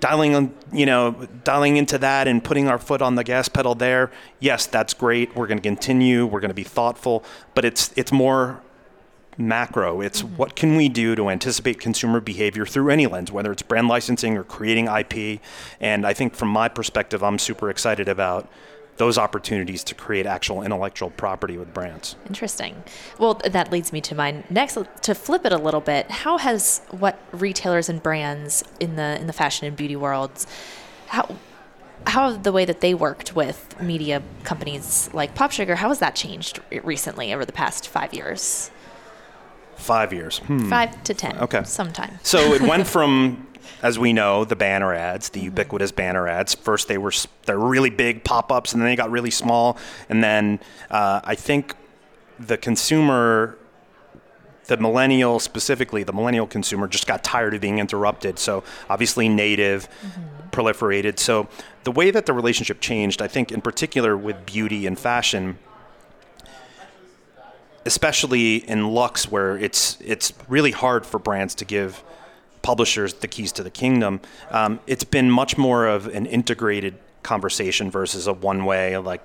dialing 0.00 0.34
on, 0.34 0.52
you 0.72 0.86
know, 0.86 1.12
dialing 1.44 1.76
into 1.76 1.98
that 1.98 2.26
and 2.26 2.42
putting 2.42 2.66
our 2.66 2.78
foot 2.78 3.00
on 3.00 3.14
the 3.14 3.22
gas 3.22 3.48
pedal 3.48 3.76
there. 3.76 4.10
Yes, 4.40 4.66
that's 4.66 4.92
great. 4.92 5.36
We're 5.36 5.46
going 5.46 5.58
to 5.58 5.62
continue. 5.62 6.26
We're 6.26 6.40
going 6.40 6.56
to 6.56 6.62
be 6.64 6.64
thoughtful, 6.64 7.22
but 7.54 7.64
it's 7.64 7.92
it's 7.94 8.10
more 8.10 8.60
macro. 9.38 10.00
It's 10.00 10.22
mm-hmm. 10.22 10.34
what 10.34 10.56
can 10.56 10.74
we 10.76 10.88
do 10.88 11.14
to 11.14 11.30
anticipate 11.30 11.78
consumer 11.78 12.20
behavior 12.20 12.66
through 12.66 12.90
any 12.90 13.06
lens, 13.06 13.30
whether 13.30 13.52
it's 13.52 13.62
brand 13.62 13.86
licensing 13.86 14.36
or 14.36 14.42
creating 14.42 14.88
IP. 14.88 15.40
And 15.80 16.04
I 16.04 16.12
think 16.12 16.34
from 16.34 16.48
my 16.48 16.68
perspective, 16.68 17.22
I'm 17.22 17.38
super 17.38 17.70
excited 17.70 18.08
about 18.08 18.50
those 19.02 19.18
opportunities 19.18 19.82
to 19.82 19.96
create 19.96 20.26
actual 20.26 20.62
intellectual 20.62 21.10
property 21.10 21.58
with 21.58 21.74
brands. 21.74 22.14
Interesting. 22.28 22.84
Well, 23.18 23.34
that 23.34 23.72
leads 23.72 23.92
me 23.92 24.00
to 24.02 24.14
my 24.14 24.44
next 24.48 24.78
to 25.02 25.14
flip 25.16 25.44
it 25.44 25.52
a 25.52 25.58
little 25.58 25.80
bit. 25.80 26.08
How 26.08 26.38
has 26.38 26.82
what 26.90 27.18
retailers 27.32 27.88
and 27.88 28.00
brands 28.00 28.62
in 28.78 28.94
the 28.94 29.20
in 29.20 29.26
the 29.26 29.32
fashion 29.32 29.66
and 29.66 29.76
beauty 29.76 29.96
worlds 29.96 30.46
how 31.08 31.36
how 32.06 32.32
the 32.32 32.52
way 32.52 32.64
that 32.64 32.80
they 32.80 32.94
worked 32.94 33.34
with 33.34 33.80
media 33.80 34.22
companies 34.44 35.10
like 35.12 35.34
Pop 35.34 35.50
Sugar, 35.50 35.74
how 35.74 35.88
has 35.88 35.98
that 35.98 36.14
changed 36.14 36.60
recently 36.84 37.34
over 37.34 37.44
the 37.44 37.52
past 37.52 37.88
5 37.88 38.14
years? 38.14 38.70
Five 39.82 40.12
years. 40.12 40.38
Hmm. 40.38 40.68
Five 40.68 41.02
to 41.04 41.14
ten. 41.14 41.36
Okay. 41.38 41.64
Sometime. 41.64 42.18
So 42.22 42.52
it 42.54 42.62
went 42.72 42.86
from, 42.86 43.46
as 43.82 43.98
we 43.98 44.12
know, 44.12 44.44
the 44.44 44.56
banner 44.56 44.94
ads, 44.94 45.30
the 45.30 45.40
ubiquitous 45.40 45.90
banner 45.90 46.28
ads. 46.28 46.54
First, 46.54 46.88
they 46.88 46.98
were 46.98 47.12
they're 47.46 47.58
really 47.58 47.90
big 47.90 48.22
pop-ups, 48.22 48.72
and 48.72 48.80
then 48.80 48.88
they 48.88 48.96
got 48.96 49.10
really 49.10 49.30
small. 49.30 49.76
And 50.08 50.22
then 50.22 50.60
uh, 50.90 51.20
I 51.24 51.34
think 51.34 51.74
the 52.38 52.56
consumer, 52.56 53.58
the 54.66 54.76
millennial 54.76 55.40
specifically, 55.40 56.04
the 56.04 56.12
millennial 56.12 56.46
consumer 56.46 56.86
just 56.86 57.06
got 57.08 57.24
tired 57.24 57.54
of 57.54 57.60
being 57.60 57.78
interrupted. 57.78 58.38
So 58.38 58.62
obviously, 58.88 59.28
native 59.28 59.88
proliferated. 60.52 61.18
So 61.18 61.48
the 61.84 61.90
way 61.90 62.12
that 62.12 62.26
the 62.26 62.32
relationship 62.32 62.80
changed, 62.80 63.20
I 63.20 63.26
think, 63.26 63.50
in 63.50 63.60
particular 63.60 64.16
with 64.16 64.46
beauty 64.46 64.86
and 64.86 64.96
fashion 64.98 65.58
especially 67.84 68.56
in 68.68 68.88
Lux, 68.88 69.30
where 69.30 69.56
it's 69.56 69.98
it's 70.00 70.32
really 70.48 70.70
hard 70.70 71.04
for 71.06 71.18
brands 71.18 71.54
to 71.56 71.64
give 71.64 72.02
publishers 72.62 73.14
the 73.14 73.28
keys 73.28 73.52
to 73.52 73.62
the 73.62 73.70
kingdom. 73.70 74.20
Um, 74.50 74.80
it's 74.86 75.04
been 75.04 75.30
much 75.30 75.58
more 75.58 75.86
of 75.86 76.06
an 76.06 76.26
integrated 76.26 76.96
conversation 77.22 77.90
versus 77.90 78.26
a 78.26 78.32
one 78.32 78.64
way. 78.64 78.96
Like, 78.98 79.20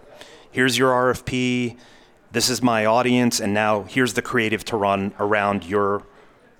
here's 0.52 0.78
your 0.78 0.92
RFP, 0.92 1.78
this 2.32 2.50
is 2.50 2.62
my 2.62 2.86
audience, 2.86 3.40
and 3.40 3.54
now 3.54 3.84
here's 3.84 4.14
the 4.14 4.22
creative 4.22 4.66
to 4.66 4.78
run 4.78 5.14
around 5.20 5.64
your 5.64 6.04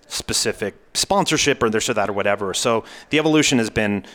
specific 0.08 0.76
sponsorship 0.94 1.62
or 1.62 1.70
this 1.70 1.90
or 1.90 1.94
that 1.94 2.10
or 2.10 2.14
whatever. 2.14 2.54
So 2.54 2.84
the 3.10 3.20
evolution 3.20 3.58
has 3.58 3.70
been 3.70 4.06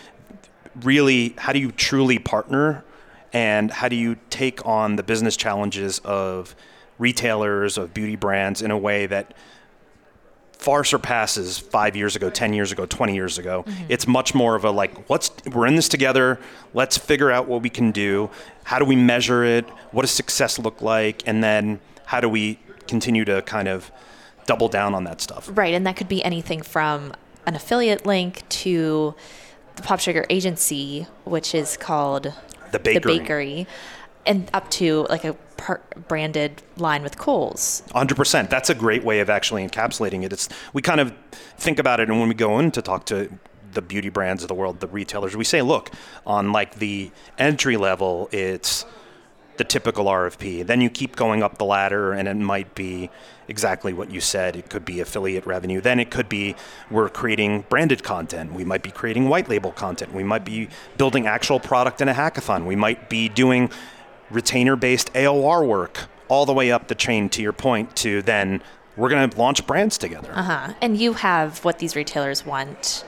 really 0.83 1.35
how 1.37 1.53
do 1.53 1.59
you 1.59 1.71
truly 1.71 2.19
partner 2.19 2.85
and 3.33 3.71
how 3.71 3.89
do 3.89 3.97
you 3.97 4.17
take 4.31 4.65
on 4.67 4.97
the 4.97 5.03
business 5.03 5.37
challenges 5.37 5.99
of 6.01 6.55
retailers 7.03 7.77
of 7.77 7.93
beauty 7.93 8.17
brands 8.17 8.63
in 8.63 8.71
a 8.71 8.79
way 8.79 9.07
that 9.07 9.35
far 10.53 10.85
surpasses 10.85 11.59
five 11.59 11.97
years 11.97 12.15
ago, 12.15 12.31
10 12.31 12.55
years 12.55 12.71
ago, 12.71 12.87
20 12.87 13.15
years 13.15 13.37
ago. 13.37 13.65
Mm-hmm. 13.67 13.85
It's 13.89 14.07
much 14.07 14.33
more 14.33 14.55
of 14.55 14.65
a 14.65 14.71
like, 14.71 15.11
let's, 15.11 15.33
we're 15.53 15.67
in 15.67 15.75
this 15.75 15.89
together. 15.89 16.39
Let's 16.73 16.97
figure 16.97 17.33
out 17.33 17.49
what 17.49 17.63
we 17.63 17.69
can 17.69 17.91
do. 17.91 18.31
How 18.63 18.79
do 18.79 18.85
we 18.85 18.95
measure 18.95 19.43
it? 19.43 19.69
What 19.91 20.03
does 20.03 20.13
success 20.13 20.61
look 20.61 20.81
like? 20.81 21.27
And 21.27 21.43
then 21.43 21.81
how 22.07 22.21
do 22.21 22.29
we 22.29 22.61
continue 22.87 23.25
to 23.25 23.43
kind 23.43 23.67
of 23.67 23.91
double 24.47 24.69
down 24.69 24.95
on 24.95 25.03
that 25.05 25.21
stuff? 25.21 25.51
Right, 25.53 25.75
and 25.75 25.85
that 25.87 25.97
could 25.97 26.09
be 26.09 26.23
anything 26.25 26.63
from 26.63 27.13
an 27.45 27.57
affiliate 27.57 28.07
link 28.07 28.49
to 28.49 29.17
the 29.75 29.83
Pop 29.83 29.99
Sugar 29.99 30.25
agency, 30.31 31.09
which 31.25 31.57
is 31.57 31.77
called 31.77 32.33
The 32.71 32.79
bakery. 32.79 33.15
the 33.15 33.19
bakery, 33.19 33.67
and 34.27 34.51
up 34.53 34.71
to 34.71 35.07
like 35.11 35.25
a 35.25 35.37
branded 36.09 36.63
line 36.77 37.03
with 37.03 37.19
Kohl's. 37.19 37.83
Hundred 37.93 38.17
percent. 38.17 38.51
That's 38.51 38.71
a 38.71 38.75
great 38.75 39.05
way 39.05 39.21
of 39.21 39.31
actually 39.31 39.67
encapsulating 39.67 40.25
it. 40.25 40.33
It's 40.33 40.49
we 40.73 40.83
kind 40.83 41.01
of 41.01 41.15
think 41.57 41.79
about 41.79 42.01
it, 42.01 42.09
and 42.09 42.19
when 42.19 42.29
we 42.29 42.35
go 42.35 42.59
in 42.59 42.71
to 42.73 42.83
talk 42.83 43.07
to 43.07 43.31
the 43.73 43.83
beauty 43.83 44.09
brands 44.09 44.43
of 44.43 44.49
the 44.49 44.55
world, 44.55 44.81
the 44.81 44.87
retailers, 44.87 45.37
we 45.37 45.45
say, 45.45 45.63
look, 45.63 45.91
on 46.27 46.53
like 46.53 46.77
the 46.77 47.11
entry 47.39 47.77
level, 47.77 48.29
it's 48.31 48.85
the 49.57 49.65
typical 49.65 50.07
RFP. 50.07 50.67
Then 50.67 50.81
you 50.81 50.91
keep 50.91 51.17
going 51.17 51.43
up 51.43 51.59
the 51.59 51.65
ladder, 51.65 52.13
and 52.13 52.29
it 52.29 52.35
might 52.35 52.75
be 52.75 53.11
exactly 53.49 53.93
what 53.93 54.11
you 54.11 54.21
said. 54.21 54.57
It 54.57 54.71
could 54.71 54.85
be 54.85 55.01
affiliate 55.01 55.47
revenue. 55.47 55.81
Then 55.81 56.01
it 56.01 56.11
could 56.11 56.29
be 56.29 56.57
we're 56.91 57.09
creating 57.09 57.65
branded 57.69 58.03
content. 58.03 58.53
We 58.53 58.65
might 58.65 58.83
be 58.83 58.91
creating 58.91 59.29
white 59.29 59.49
label 59.49 59.73
content. 59.73 60.13
We 60.13 60.25
might 60.25 60.45
be 60.45 60.69
building 60.97 61.27
actual 61.27 61.61
product 61.61 62.01
in 62.01 62.09
a 62.09 62.15
hackathon. 62.15 62.65
We 62.67 62.77
might 62.77 63.11
be 63.11 63.29
doing 63.29 63.71
retainer 64.33 64.77
based 64.77 65.13
AOR 65.13 65.67
work 65.67 66.09
all 66.29 66.47
the 66.47 66.53
way 66.53 66.73
up 66.73 66.89
the 66.89 66.95
chain 66.95 67.29
to 67.29 67.43
your 67.43 67.53
point 67.53 67.95
to 67.97 68.23
then 68.23 68.63
we're 68.97 69.09
going 69.09 69.29
to 69.29 69.39
launch 69.39 69.67
brands 69.67 69.99
together. 69.99 70.33
Uh 70.35 70.43
huh. 70.43 70.75
And 70.81 70.97
you 70.97 71.15
have 71.15 71.65
what 71.65 71.79
these 71.79 71.97
retailers 71.97 72.45
want, 72.45 73.05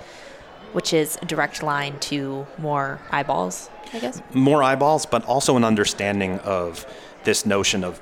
which 0.73 0.93
is 0.93 1.19
a 1.21 1.27
direct 1.27 1.63
line 1.63 1.99
to 2.01 2.47
more 2.59 3.01
eyeballs, 3.11 3.71
I 3.93 3.99
guess. 3.99 4.23
More 4.33 4.63
eyeballs, 4.63 5.07
but 5.07 5.25
also 5.25 5.57
an 5.57 5.65
understanding 5.65 6.39
of 6.41 6.87
this 7.25 7.45
notion 7.45 7.85
of 7.85 8.01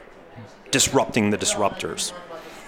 disrupting 0.71 1.31
the 1.31 1.39
disruptors. 1.39 2.13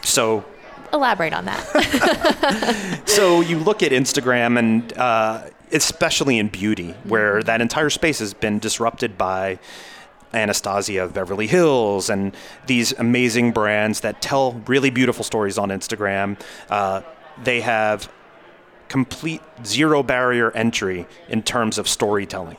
So 0.03 0.45
Elaborate 0.93 1.33
on 1.33 1.45
that. 1.47 3.03
so 3.07 3.41
you 3.41 3.59
look 3.59 3.83
at 3.83 3.91
Instagram 3.91 4.59
and 4.59 4.93
uh, 4.97 5.43
especially 5.73 6.39
in 6.39 6.49
beauty, 6.49 6.95
where 7.05 7.43
that 7.43 7.61
entire 7.61 7.91
space 7.91 8.21
has 8.21 8.33
been 8.33 8.61
disrupted 8.61 9.19
by 9.19 9.59
Anastasia 10.35 11.05
of 11.05 11.15
Beverly 11.15 11.47
Hills 11.47 12.11
and 12.11 12.37
these 12.67 12.93
amazing 12.93 13.53
brands 13.53 14.01
that 14.01 14.21
tell 14.21 14.53
really 14.67 14.91
beautiful 14.91 15.25
stories 15.25 15.59
on 15.59 15.71
Instagram. 15.71 16.41
Uh, 16.69 17.03
they 17.43 17.61
have 17.61 18.11
complete 18.89 19.43
zero 19.65 20.03
barrier 20.03 20.51
entry 20.53 21.07
in 21.29 21.43
terms 21.43 21.79
of 21.79 21.89
storytelling. 21.89 22.57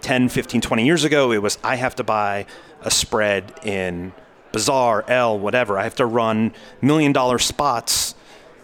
10, 0.00 0.28
15, 0.28 0.60
20 0.60 0.84
years 0.84 1.04
ago, 1.04 1.32
it 1.32 1.42
was 1.42 1.58
I 1.62 1.76
have 1.76 1.94
to 1.96 2.04
buy 2.04 2.46
a 2.82 2.90
spread 2.90 3.52
in 3.62 4.12
Bazaar, 4.52 5.04
Elle, 5.08 5.38
whatever. 5.38 5.78
I 5.78 5.84
have 5.84 5.94
to 5.96 6.06
run 6.06 6.52
million 6.80 7.12
dollar 7.12 7.38
spots. 7.38 8.14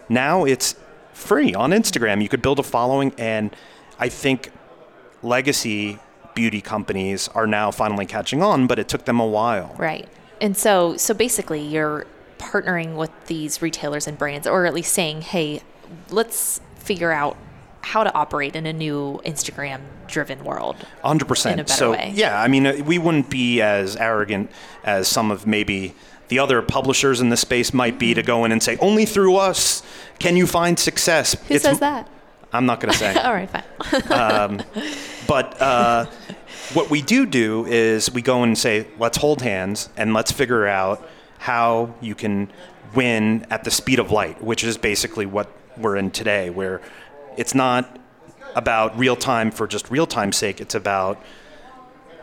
Now 0.09 0.45
it's 0.45 0.75
free 1.13 1.53
on 1.53 1.71
Instagram. 1.71 2.21
You 2.21 2.29
could 2.29 2.41
build 2.41 2.59
a 2.59 2.63
following, 2.63 3.13
and 3.17 3.55
I 3.99 4.09
think 4.09 4.51
legacy 5.23 5.99
beauty 6.37 6.61
companies 6.61 7.27
are 7.29 7.47
now 7.47 7.71
finally 7.71 8.05
catching 8.05 8.41
on, 8.43 8.67
but 8.67 8.77
it 8.79 8.87
took 8.87 9.03
them 9.05 9.19
a 9.19 9.25
while. 9.25 9.73
right. 9.77 10.07
And 10.39 10.55
so, 10.55 10.95
so 10.97 11.15
basically, 11.15 11.61
you're 11.61 12.05
partnering 12.37 12.95
with 12.95 13.09
these 13.25 13.59
retailers 13.59 14.05
and 14.07 14.15
brands, 14.19 14.45
or 14.45 14.67
at 14.67 14.73
least 14.75 14.93
saying, 14.93 15.21
"Hey, 15.33 15.61
let's 16.11 16.61
figure 16.75 17.11
out 17.11 17.35
how 17.81 18.03
to 18.03 18.13
operate 18.13 18.55
in 18.55 18.67
a 18.67 18.73
new 18.73 19.19
Instagram-driven 19.25 20.43
world." 20.43 20.75
Hundred 21.03 21.27
percent. 21.27 21.53
in 21.53 21.59
a 21.59 21.63
better 21.63 21.73
So 21.77 21.91
way. 21.91 22.11
yeah, 22.15 22.39
I 22.39 22.47
mean, 22.47 22.67
uh, 22.67 22.75
we 22.85 22.99
wouldn't 22.99 23.29
be 23.31 23.61
as 23.61 23.95
arrogant 23.95 24.51
as 24.83 25.07
some 25.07 25.31
of 25.31 25.47
maybe 25.47 25.95
the 26.27 26.37
other 26.39 26.61
publishers 26.61 27.19
in 27.19 27.29
the 27.29 27.37
space 27.37 27.73
might 27.73 27.97
be 27.97 28.13
to 28.13 28.21
go 28.21 28.45
in 28.45 28.51
and 28.51 28.61
say, 28.61 28.77
only 28.77 29.05
through 29.05 29.37
us 29.37 29.81
can 30.19 30.35
you 30.37 30.45
find 30.45 30.77
success. 30.77 31.35
Who 31.47 31.57
says 31.57 31.79
that? 31.79 32.07
I'm 32.53 32.65
not 32.65 32.79
going 32.79 32.91
to 32.91 32.97
say. 32.97 33.15
All 33.21 33.33
right, 33.33 33.49
fine. 33.49 34.65
But 35.27 35.61
uh, 35.61 36.05
what 36.73 36.89
we 36.89 37.01
do 37.01 37.25
do 37.25 37.65
is 37.65 38.11
we 38.11 38.21
go 38.21 38.43
and 38.43 38.57
say, 38.57 38.87
let's 38.97 39.17
hold 39.17 39.41
hands 39.41 39.89
and 39.97 40.13
let's 40.13 40.31
figure 40.31 40.65
out 40.65 41.07
how 41.39 41.93
you 42.01 42.15
can 42.15 42.49
win 42.95 43.45
at 43.49 43.63
the 43.63 43.71
speed 43.71 43.99
of 43.99 44.11
light, 44.11 44.41
which 44.43 44.63
is 44.63 44.77
basically 44.77 45.25
what 45.25 45.51
we're 45.77 45.97
in 45.97 46.09
today, 46.11 46.49
where 46.49 46.81
it's 47.35 47.53
not 47.53 47.99
about 48.55 48.97
real 48.97 49.15
time 49.15 49.51
for 49.51 49.67
just 49.67 49.91
real 49.91 50.07
time's 50.07 50.37
sake. 50.37 50.59
It's 50.61 50.73
about 50.75 51.21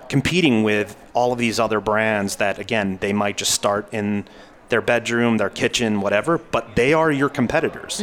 competing 0.08 0.62
with 0.62 0.96
all 1.12 1.32
of 1.32 1.38
these 1.38 1.60
other 1.60 1.80
brands 1.80 2.36
that, 2.36 2.58
again, 2.58 2.98
they 3.00 3.12
might 3.12 3.36
just 3.36 3.52
start 3.52 3.92
in 3.92 4.26
their 4.68 4.80
bedroom, 4.80 5.36
their 5.36 5.50
kitchen, 5.50 6.00
whatever, 6.00 6.38
but 6.38 6.74
they 6.74 6.92
are 6.92 7.12
your 7.12 7.28
competitors. 7.28 8.02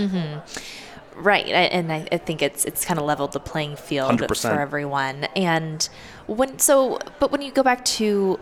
Right, 1.21 1.45
and 1.47 1.91
I, 1.91 2.07
I 2.11 2.17
think 2.17 2.41
it's 2.41 2.65
it's 2.65 2.83
kind 2.83 2.99
of 2.99 3.05
leveled 3.05 3.33
the 3.33 3.39
playing 3.39 3.75
field 3.75 4.19
100%. 4.19 4.41
for 4.41 4.59
everyone. 4.59 5.25
And 5.35 5.87
when 6.25 6.57
so, 6.57 6.99
but 7.19 7.31
when 7.31 7.43
you 7.43 7.51
go 7.51 7.61
back 7.61 7.85
to 7.85 8.39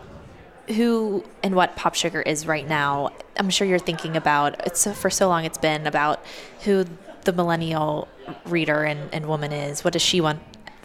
who 0.68 1.22
and 1.42 1.54
what 1.54 1.76
Pop 1.76 1.94
Sugar 1.94 2.22
is 2.22 2.46
right 2.46 2.66
now, 2.66 3.10
I'm 3.36 3.50
sure 3.50 3.66
you're 3.66 3.78
thinking 3.78 4.16
about 4.16 4.66
it's 4.66 4.86
for 4.98 5.10
so 5.10 5.28
long. 5.28 5.44
It's 5.44 5.58
been 5.58 5.86
about 5.86 6.24
who 6.64 6.86
the 7.24 7.32
millennial 7.32 8.08
reader 8.46 8.84
and, 8.84 9.12
and 9.12 9.26
woman 9.26 9.52
is. 9.52 9.84
What 9.84 9.92
does 9.92 10.02
she 10.02 10.22
want? 10.22 10.40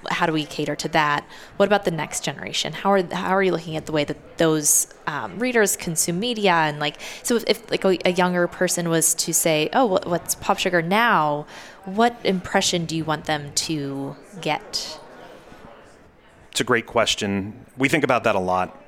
How 0.09 0.25
do 0.25 0.33
we 0.33 0.45
cater 0.45 0.75
to 0.75 0.87
that? 0.89 1.25
What 1.57 1.67
about 1.67 1.85
the 1.85 1.91
next 1.91 2.23
generation? 2.23 2.73
How 2.73 2.91
are 2.91 3.03
how 3.13 3.35
are 3.35 3.43
you 3.43 3.51
looking 3.51 3.75
at 3.75 3.85
the 3.85 3.91
way 3.91 4.03
that 4.03 4.37
those 4.37 4.87
um, 5.07 5.39
readers 5.39 5.75
consume 5.75 6.19
media 6.19 6.53
and 6.53 6.79
like 6.79 6.97
so 7.23 7.35
if, 7.35 7.43
if 7.47 7.71
like 7.71 7.83
a, 7.85 7.97
a 8.05 8.11
younger 8.11 8.47
person 8.47 8.89
was 8.89 9.13
to 9.15 9.33
say, 9.33 9.69
oh, 9.73 9.85
what, 9.85 10.07
what's 10.07 10.35
Pop 10.35 10.59
Sugar 10.59 10.81
now? 10.81 11.45
What 11.85 12.15
impression 12.23 12.85
do 12.85 12.95
you 12.95 13.05
want 13.05 13.25
them 13.25 13.51
to 13.53 14.15
get? 14.41 14.99
It's 16.51 16.61
a 16.61 16.63
great 16.63 16.85
question. 16.85 17.65
We 17.77 17.89
think 17.89 18.03
about 18.03 18.23
that 18.23 18.35
a 18.35 18.39
lot. 18.39 18.81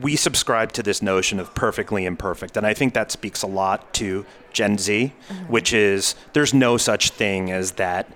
We 0.00 0.16
subscribe 0.16 0.72
to 0.72 0.82
this 0.82 1.02
notion 1.02 1.38
of 1.38 1.54
perfectly 1.54 2.06
imperfect, 2.06 2.56
and 2.56 2.66
I 2.66 2.72
think 2.72 2.94
that 2.94 3.12
speaks 3.12 3.42
a 3.42 3.46
lot 3.46 3.92
to 3.94 4.24
Gen 4.52 4.78
Z, 4.78 5.12
which 5.48 5.74
is 5.74 6.14
there's 6.32 6.54
no 6.54 6.78
such 6.78 7.10
thing 7.10 7.50
as 7.50 7.72
that 7.72 8.10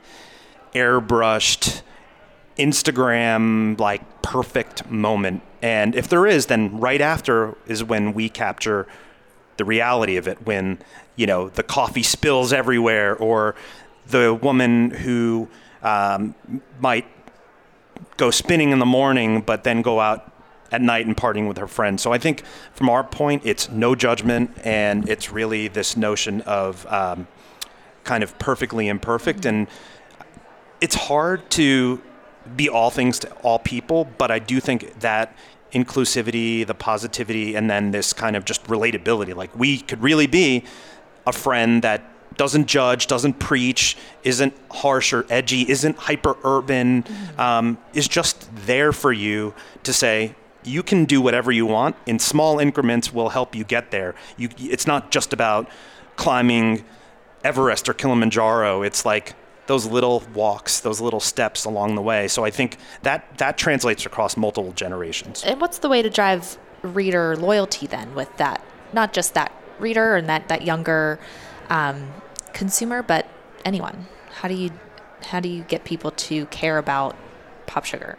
airbrushed 0.77 1.83
Instagram 2.57 3.79
like 3.79 4.23
perfect 4.23 4.91
moment. 4.91 5.43
And 5.62 5.95
if 5.95 6.09
there 6.09 6.27
is, 6.27 6.47
then 6.47 6.79
right 6.79 7.01
after 7.01 7.57
is 7.67 7.83
when 7.83 8.12
we 8.15 8.29
capture 8.29 8.87
the 9.57 9.65
reality 9.65 10.17
of 10.17 10.29
it 10.29 10.47
when 10.47 10.79
you 11.17 11.27
know 11.27 11.49
the 11.49 11.62
coffee 11.62 12.03
spills 12.03 12.53
everywhere 12.53 13.17
or 13.17 13.55
the 14.09 14.35
woman 14.35 14.91
who 14.91 15.49
um, 15.83 16.35
might 16.79 17.07
go 18.19 18.31
spinning 18.31 18.71
in 18.71 18.79
the 18.79 18.87
morning 18.87 19.41
but 19.41 19.65
then 19.65 19.81
go 19.81 19.99
out 19.99 20.31
at 20.73 20.83
night 20.83 21.07
and 21.07 21.17
partying 21.17 21.49
with 21.49 21.59
her 21.59 21.67
friends. 21.67 22.03
So 22.03 22.12
I 22.12 22.19
think 22.19 22.43
from 22.73 22.89
our 22.89 23.05
point, 23.05 23.43
it's 23.45 23.71
no 23.71 23.95
judgment, 23.95 24.51
and 24.65 25.09
it's 25.09 25.31
really 25.31 25.69
this 25.69 25.97
notion 25.97 26.41
of 26.43 26.87
um, 26.87 27.29
kind 28.05 28.23
of 28.23 28.39
perfectly 28.39 28.89
imperfect, 28.89 29.47
and 29.47 29.69
it's 30.81 30.95
hard 30.95 31.49
to 31.53 32.03
be 32.57 32.69
all 32.69 32.91
things 32.91 33.19
to 33.21 33.33
all 33.37 33.59
people, 33.59 34.05
but 34.19 34.31
I 34.31 34.39
do 34.39 34.61
think 34.61 35.01
that 35.01 35.37
inclusivity, 35.73 36.67
the 36.67 36.75
positivity, 36.75 37.55
and 37.55 37.69
then 37.69 37.91
this 37.91 38.12
kind 38.12 38.37
of 38.37 38.45
just 38.45 38.65
relatability. 38.65 39.35
Like 39.35 39.57
we 39.59 39.79
could 39.79 40.03
really 40.03 40.27
be 40.27 40.65
a 41.27 41.33
friend 41.33 41.83
that 41.83 42.03
doesn't 42.37 42.67
judge, 42.67 43.07
doesn't 43.07 43.39
preach, 43.39 43.97
isn't 44.23 44.55
harsh 44.71 45.12
or 45.12 45.27
edgy, 45.31 45.69
isn't 45.69 45.97
hyper 45.97 46.37
urban, 46.45 47.05
um, 47.39 47.79
is 47.95 48.07
just 48.07 48.49
there 48.67 48.93
for 48.93 49.12
you 49.12 49.55
to 49.83 49.93
say, 49.93 50.35
you 50.62 50.83
can 50.83 51.05
do 51.05 51.21
whatever 51.21 51.53
you 51.53 51.65
want 51.65 51.97
in 52.07 52.19
small 52.19 52.59
increments 52.59 53.12
will 53.12 53.31
help 53.31 53.55
you 53.55 53.65
get 53.65 53.91
there. 53.91 54.15
You, 54.37 54.49
it's 54.59 54.87
not 54.87 55.11
just 55.11 55.33
about 55.33 55.69
climbing 56.17 56.85
Everest 57.45 57.89
or 57.89 57.95
Kilimanjaro. 57.95 58.83
It's 58.83 59.05
like 59.05 59.35
those 59.67 59.87
little 59.87 60.23
walks, 60.35 60.81
those 60.81 61.01
little 61.01 61.21
steps 61.21 61.65
along 61.65 61.95
the 61.95 62.03
way. 62.03 62.29
So 62.29 62.45
I 62.45 62.51
think 62.51 62.79
that 63.03 63.39
that 63.39 63.59
translates 63.59 64.07
across 64.07 64.37
multiple 64.37 64.73
generations. 64.73 65.43
And 65.45 65.61
what's 65.61 65.79
the 65.79 65.89
way 65.89 66.03
to 66.03 66.11
drive 66.11 66.59
reader 66.83 67.37
loyalty 67.37 67.87
then 67.87 68.15
with 68.15 68.35
that? 68.37 68.65
Not 68.93 69.13
just 69.13 69.35
that 69.35 69.53
reader 69.79 70.17
and 70.17 70.29
that 70.29 70.49
that 70.49 70.63
younger 70.63 71.19
um, 71.69 72.13
consumer, 72.53 73.03
but 73.03 73.27
anyone. 73.65 74.07
How 74.41 74.49
do 74.49 74.55
you 74.55 74.71
how 75.27 75.41
do 75.41 75.49
you 75.49 75.63
get 75.65 75.85
people 75.85 76.13
to 76.13 76.47
care 76.47 76.79
about 76.79 77.17
pop 77.67 77.85
sugar? 77.85 78.19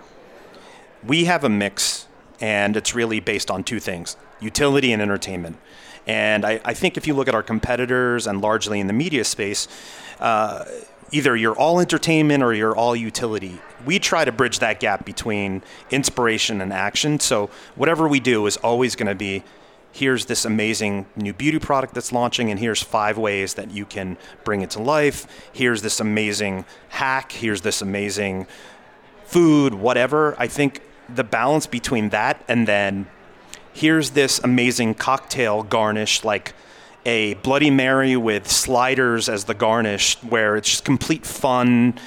We 1.05 1.25
have 1.25 1.43
a 1.43 1.49
mix, 1.49 2.07
and 2.41 2.75
it's 2.75 2.93
really 2.93 3.19
based 3.19 3.49
on 3.49 3.63
two 3.63 3.79
things: 3.79 4.17
utility 4.39 4.91
and 4.91 5.01
entertainment. 5.01 5.57
And 6.05 6.45
I, 6.45 6.61
I 6.63 6.73
think 6.73 6.95
if 6.95 7.05
you 7.05 7.13
look 7.13 7.27
at 7.27 7.35
our 7.35 7.43
competitors 7.43 8.27
and 8.27 8.41
largely 8.41 8.79
in 8.79 8.87
the 8.87 8.93
media 8.93 9.23
space. 9.23 9.67
Uh, 10.19 10.65
either 11.11 11.35
you're 11.35 11.55
all 11.55 11.79
entertainment 11.79 12.43
or 12.43 12.53
you're 12.53 12.75
all 12.75 12.95
utility. 12.95 13.59
We 13.85 13.99
try 13.99 14.25
to 14.25 14.31
bridge 14.31 14.59
that 14.59 14.79
gap 14.79 15.05
between 15.05 15.63
inspiration 15.91 16.61
and 16.61 16.73
action. 16.73 17.19
So 17.19 17.49
whatever 17.75 18.07
we 18.07 18.19
do 18.19 18.45
is 18.45 18.57
always 18.57 18.95
going 18.95 19.07
to 19.07 19.15
be 19.15 19.43
here's 19.91 20.25
this 20.25 20.45
amazing 20.45 21.07
new 21.15 21.33
beauty 21.33 21.57
product 21.57 21.93
that's 21.93 22.11
launching 22.11 22.51
and 22.51 22.59
here's 22.59 22.83
five 22.83 23.17
ways 23.17 23.55
that 23.55 23.71
you 23.71 23.85
can 23.85 24.17
bring 24.43 24.61
it 24.61 24.69
to 24.71 24.81
life. 24.81 25.49
Here's 25.51 25.81
this 25.81 25.99
amazing 25.99 26.65
hack, 26.89 27.31
here's 27.31 27.61
this 27.61 27.81
amazing 27.81 28.47
food, 29.25 29.73
whatever. 29.73 30.35
I 30.37 30.47
think 30.47 30.81
the 31.09 31.23
balance 31.23 31.65
between 31.65 32.09
that 32.09 32.43
and 32.47 32.67
then 32.67 33.07
here's 33.73 34.11
this 34.11 34.39
amazing 34.43 34.93
cocktail 34.93 35.63
garnish 35.63 36.23
like 36.23 36.53
a 37.07 37.35
Bloody 37.35 37.71
Mary 37.71 38.17
with 38.17 38.51
sliders 38.51 39.29
as 39.29 39.45
the 39.45 39.53
garnish, 39.53 40.21
where 40.23 40.57
it's 40.57 40.69
just 40.69 40.83
complete 40.83 41.25
fun, 41.25 41.97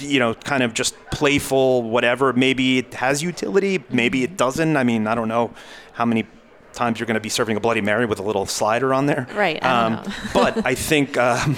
you 0.00 0.18
know, 0.18 0.34
kind 0.34 0.64
of 0.64 0.74
just 0.74 0.96
playful, 1.12 1.84
whatever. 1.84 2.32
Maybe 2.32 2.78
it 2.78 2.94
has 2.94 3.22
utility, 3.22 3.82
maybe 3.88 4.24
it 4.24 4.36
doesn't. 4.36 4.76
I 4.76 4.82
mean, 4.82 5.06
I 5.06 5.14
don't 5.14 5.28
know 5.28 5.54
how 5.92 6.04
many 6.04 6.26
times 6.72 6.98
you're 6.98 7.06
going 7.06 7.14
to 7.14 7.20
be 7.20 7.28
serving 7.28 7.56
a 7.56 7.60
Bloody 7.60 7.80
Mary 7.80 8.04
with 8.04 8.18
a 8.18 8.22
little 8.22 8.46
slider 8.46 8.92
on 8.92 9.06
there. 9.06 9.28
Right. 9.32 9.62
I 9.62 9.84
um, 9.84 10.12
but 10.34 10.66
I 10.66 10.74
think 10.74 11.16
um, 11.16 11.56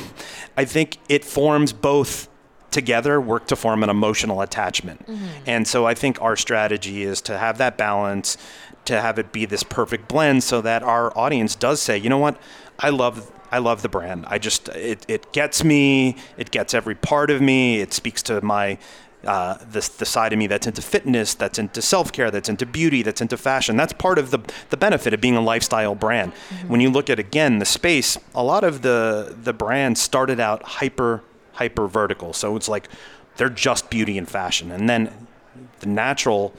I 0.58 0.66
think 0.66 0.98
it 1.08 1.24
forms 1.24 1.72
both 1.72 2.28
together 2.70 3.18
work 3.20 3.46
to 3.46 3.56
form 3.56 3.82
an 3.82 3.88
emotional 3.88 4.42
attachment. 4.42 5.06
Mm-hmm. 5.06 5.26
And 5.46 5.66
so 5.66 5.86
I 5.86 5.94
think 5.94 6.20
our 6.20 6.36
strategy 6.36 7.04
is 7.04 7.22
to 7.22 7.38
have 7.38 7.58
that 7.58 7.78
balance 7.78 8.36
to 8.86 9.00
have 9.00 9.18
it 9.18 9.32
be 9.32 9.44
this 9.44 9.62
perfect 9.62 10.08
blend 10.08 10.42
so 10.42 10.60
that 10.60 10.82
our 10.82 11.16
audience 11.16 11.54
does 11.54 11.80
say, 11.80 11.96
you 11.96 12.08
know 12.08 12.18
what, 12.18 12.36
I 12.78 12.90
love 12.90 13.30
I 13.52 13.58
love 13.58 13.82
the 13.82 13.88
brand. 13.88 14.24
I 14.26 14.38
just 14.38 14.68
it, 14.70 15.04
it 15.06 15.32
gets 15.32 15.62
me, 15.62 16.16
it 16.36 16.50
gets 16.50 16.74
every 16.74 16.96
part 16.96 17.30
of 17.30 17.40
me, 17.40 17.80
it 17.80 17.92
speaks 17.92 18.22
to 18.24 18.40
my 18.40 18.78
uh, 19.26 19.56
the, 19.58 19.90
the 19.98 20.04
side 20.04 20.32
of 20.32 20.38
me 20.38 20.46
that's 20.46 20.66
into 20.66 20.82
fitness, 20.82 21.34
that's 21.34 21.58
into 21.58 21.80
self 21.80 22.12
care, 22.12 22.30
that's 22.30 22.48
into 22.48 22.66
beauty, 22.66 23.02
that's 23.02 23.20
into 23.20 23.36
fashion. 23.36 23.76
That's 23.76 23.92
part 23.92 24.18
of 24.18 24.30
the, 24.30 24.40
the 24.70 24.76
benefit 24.76 25.14
of 25.14 25.20
being 25.20 25.36
a 25.36 25.40
lifestyle 25.40 25.94
brand. 25.94 26.32
Mm-hmm. 26.32 26.68
When 26.68 26.80
you 26.80 26.90
look 26.90 27.08
at, 27.08 27.18
again, 27.18 27.58
the 27.58 27.64
space, 27.64 28.18
a 28.34 28.42
lot 28.42 28.64
of 28.64 28.82
the, 28.82 29.34
the 29.42 29.52
brands 29.52 30.00
started 30.00 30.40
out 30.40 30.62
hyper, 30.62 31.22
hyper 31.52 31.86
vertical. 31.86 32.32
So 32.32 32.56
it's 32.56 32.68
like 32.68 32.88
they're 33.36 33.48
just 33.48 33.90
beauty 33.90 34.18
and 34.18 34.28
fashion. 34.28 34.70
And 34.70 34.88
then 34.88 35.26
the 35.80 35.86
natural 35.86 36.54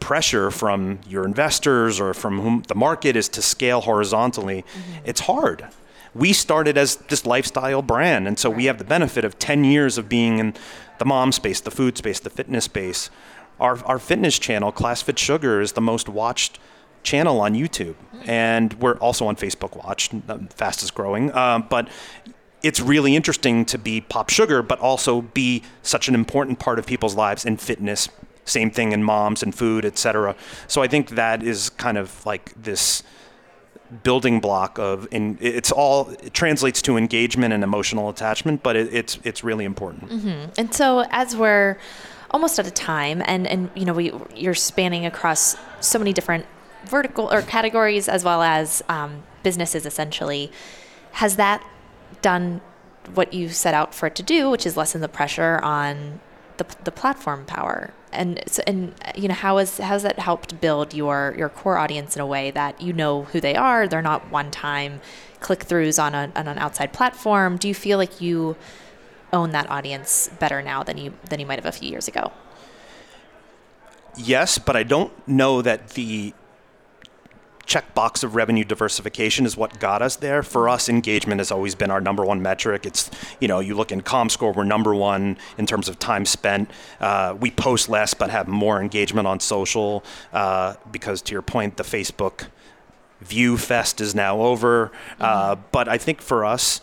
pressure 0.00 0.50
from 0.50 0.98
your 1.08 1.24
investors 1.24 2.00
or 2.00 2.14
from 2.14 2.40
whom 2.40 2.62
the 2.68 2.74
market 2.74 3.16
is 3.16 3.28
to 3.30 3.42
scale 3.42 3.80
horizontally, 3.80 4.62
mm-hmm. 4.62 5.04
it's 5.04 5.20
hard. 5.20 5.66
We 6.14 6.32
started 6.32 6.78
as 6.78 6.96
this 6.96 7.26
lifestyle 7.26 7.82
brand, 7.82 8.26
and 8.26 8.38
so 8.38 8.48
we 8.48 8.66
have 8.66 8.78
the 8.78 8.84
benefit 8.84 9.24
of 9.24 9.38
10 9.38 9.64
years 9.64 9.98
of 9.98 10.08
being 10.08 10.38
in 10.38 10.54
the 10.98 11.04
mom 11.04 11.32
space, 11.32 11.60
the 11.60 11.70
food 11.70 11.98
space, 11.98 12.20
the 12.20 12.30
fitness 12.30 12.64
space. 12.64 13.10
Our, 13.60 13.84
our 13.84 13.98
fitness 13.98 14.38
channel, 14.38 14.72
ClassFit 14.72 15.18
Sugar, 15.18 15.60
is 15.60 15.72
the 15.72 15.80
most 15.80 16.08
watched 16.08 16.58
channel 17.02 17.40
on 17.40 17.54
YouTube, 17.54 17.94
mm-hmm. 17.94 18.30
and 18.30 18.74
we're 18.74 18.96
also 18.96 19.26
on 19.26 19.36
Facebook 19.36 19.76
Watch, 19.84 20.10
fastest 20.50 20.94
growing. 20.94 21.34
Um, 21.34 21.66
but 21.68 21.88
it's 22.62 22.80
really 22.80 23.14
interesting 23.14 23.64
to 23.66 23.78
be 23.78 24.00
pop 24.00 24.30
sugar, 24.30 24.62
but 24.62 24.78
also 24.80 25.22
be 25.22 25.62
such 25.82 26.08
an 26.08 26.14
important 26.14 26.58
part 26.58 26.78
of 26.78 26.86
people's 26.86 27.14
lives 27.14 27.44
in 27.44 27.56
fitness, 27.56 28.08
same 28.46 28.70
thing 28.70 28.92
in 28.92 29.02
moms 29.02 29.42
and 29.42 29.54
food, 29.54 29.84
etc. 29.84 30.34
So 30.66 30.82
I 30.82 30.88
think 30.88 31.10
that 31.10 31.42
is 31.42 31.68
kind 31.70 31.98
of 31.98 32.24
like 32.24 32.54
this 32.60 33.02
building 34.02 34.40
block 34.40 34.78
of 34.78 35.06
and 35.12 35.38
it's 35.40 35.70
all 35.70 36.10
it 36.22 36.34
translates 36.34 36.82
to 36.82 36.96
engagement 36.96 37.54
and 37.54 37.62
emotional 37.62 38.08
attachment 38.08 38.62
but 38.62 38.74
it, 38.74 38.92
it's 38.92 39.18
it's 39.22 39.44
really 39.44 39.64
important 39.64 40.10
mm-hmm. 40.10 40.50
and 40.58 40.74
so 40.74 41.04
as 41.10 41.36
we're 41.36 41.78
almost 42.32 42.58
at 42.58 42.66
a 42.66 42.70
time 42.70 43.22
and 43.26 43.46
and 43.46 43.70
you 43.76 43.84
know 43.84 43.92
we 43.92 44.12
you're 44.34 44.54
spanning 44.54 45.06
across 45.06 45.56
so 45.80 45.98
many 45.98 46.12
different 46.12 46.44
vertical 46.84 47.32
or 47.32 47.42
categories 47.42 48.08
as 48.08 48.24
well 48.24 48.42
as 48.42 48.82
um, 48.88 49.22
businesses 49.42 49.86
essentially 49.86 50.50
has 51.12 51.36
that 51.36 51.64
done 52.22 52.60
what 53.14 53.32
you 53.32 53.48
set 53.48 53.72
out 53.72 53.94
for 53.94 54.06
it 54.06 54.16
to 54.16 54.22
do 54.22 54.50
which 54.50 54.66
is 54.66 54.76
lessen 54.76 55.00
the 55.00 55.08
pressure 55.08 55.60
on 55.62 56.20
the, 56.58 56.66
the 56.84 56.90
platform 56.90 57.44
power. 57.44 57.92
And 58.12 58.42
so, 58.46 58.62
and 58.66 58.94
you 59.14 59.28
know 59.28 59.34
how 59.34 59.58
is 59.58 59.78
has 59.78 60.02
that 60.02 60.18
helped 60.18 60.60
build 60.60 60.94
your 60.94 61.34
your 61.36 61.48
core 61.48 61.76
audience 61.76 62.16
in 62.16 62.22
a 62.22 62.26
way 62.26 62.50
that 62.50 62.80
you 62.80 62.92
know 62.92 63.24
who 63.24 63.40
they 63.40 63.54
are 63.54 63.86
they're 63.86 64.00
not 64.00 64.30
one 64.30 64.50
time 64.50 65.00
click 65.40 65.60
throughs 65.60 66.02
on, 66.02 66.14
on 66.14 66.48
an 66.48 66.58
outside 66.58 66.92
platform? 66.92 67.56
Do 67.56 67.68
you 67.68 67.74
feel 67.74 67.98
like 67.98 68.20
you 68.20 68.56
own 69.32 69.50
that 69.50 69.68
audience 69.70 70.30
better 70.38 70.62
now 70.62 70.82
than 70.82 70.96
you 70.96 71.12
than 71.28 71.40
you 71.40 71.46
might 71.46 71.58
have 71.58 71.66
a 71.66 71.72
few 71.72 71.90
years 71.90 72.08
ago? 72.08 72.32
Yes 74.16 74.56
but 74.56 74.76
i 74.76 74.82
don't 74.82 75.12
know 75.28 75.60
that 75.60 75.90
the 75.90 76.32
checkbox 77.66 78.22
of 78.22 78.34
revenue 78.34 78.64
diversification 78.64 79.44
is 79.44 79.56
what 79.56 79.78
got 79.80 80.00
us 80.00 80.16
there. 80.16 80.42
For 80.42 80.68
us, 80.68 80.88
engagement 80.88 81.40
has 81.40 81.50
always 81.50 81.74
been 81.74 81.90
our 81.90 82.00
number 82.00 82.24
one 82.24 82.40
metric. 82.40 82.86
It's, 82.86 83.10
you 83.40 83.48
know, 83.48 83.58
you 83.60 83.74
look 83.74 83.90
in 83.90 84.02
ComScore, 84.02 84.54
we're 84.54 84.64
number 84.64 84.94
one 84.94 85.36
in 85.58 85.66
terms 85.66 85.88
of 85.88 85.98
time 85.98 86.24
spent. 86.24 86.70
Uh, 87.00 87.36
we 87.38 87.50
post 87.50 87.88
less 87.88 88.14
but 88.14 88.30
have 88.30 88.46
more 88.46 88.80
engagement 88.80 89.26
on 89.26 89.40
social 89.40 90.04
uh, 90.32 90.74
because, 90.90 91.20
to 91.22 91.32
your 91.32 91.42
point, 91.42 91.76
the 91.76 91.82
Facebook 91.82 92.46
View 93.20 93.56
Fest 93.56 94.00
is 94.00 94.14
now 94.14 94.40
over. 94.40 94.92
Uh, 95.18 95.56
but 95.72 95.88
I 95.88 95.98
think 95.98 96.20
for 96.20 96.44
us, 96.44 96.80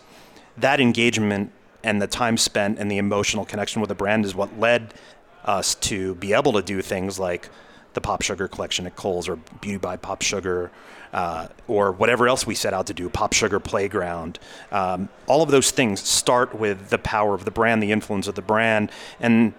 that 0.57 0.79
engagement 0.79 1.51
and 1.83 2.01
the 2.01 2.07
time 2.07 2.37
spent 2.37 2.79
and 2.79 2.89
the 2.91 2.97
emotional 2.97 3.45
connection 3.45 3.81
with 3.81 3.89
the 3.89 3.95
brand 3.95 4.25
is 4.25 4.35
what 4.35 4.59
led 4.59 4.93
us 5.45 5.75
to 5.75 6.15
be 6.15 6.33
able 6.33 6.53
to 6.53 6.61
do 6.61 6.81
things 6.81 7.19
like 7.19 7.49
the 7.93 8.01
Pop 8.01 8.21
Sugar 8.21 8.47
collection 8.47 8.85
at 8.85 8.95
Kohl's 8.95 9.27
or 9.27 9.37
Beauty 9.61 9.77
by 9.77 9.97
Pop 9.97 10.21
Sugar 10.21 10.71
uh, 11.13 11.47
or 11.67 11.91
whatever 11.91 12.27
else 12.27 12.47
we 12.47 12.55
set 12.55 12.73
out 12.73 12.87
to 12.87 12.93
do, 12.93 13.09
Pop 13.09 13.33
Sugar 13.33 13.59
Playground. 13.59 14.39
Um, 14.71 15.09
all 15.27 15.41
of 15.41 15.51
those 15.51 15.71
things 15.71 15.99
start 15.99 16.55
with 16.55 16.89
the 16.89 16.97
power 16.97 17.35
of 17.35 17.45
the 17.45 17.51
brand, 17.51 17.83
the 17.83 17.91
influence 17.91 18.27
of 18.27 18.35
the 18.35 18.41
brand, 18.41 18.91
and 19.19 19.53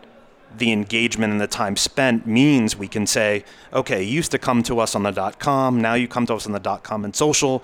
the 0.57 0.73
engagement 0.73 1.33
and 1.33 1.41
the 1.41 1.47
time 1.47 1.77
spent 1.77 2.27
means 2.27 2.77
we 2.77 2.89
can 2.89 3.07
say, 3.07 3.45
okay, 3.73 4.03
you 4.03 4.13
used 4.13 4.31
to 4.31 4.39
come 4.39 4.63
to 4.63 4.79
us 4.79 4.95
on 4.95 5.03
the 5.03 5.11
dot 5.11 5.39
com, 5.39 5.81
now 5.81 5.95
you 5.95 6.07
come 6.07 6.27
to 6.27 6.35
us 6.35 6.47
on 6.47 6.53
the 6.53 6.61
dot 6.61 6.85
com 6.85 7.05
and 7.05 7.15
social, 7.15 7.63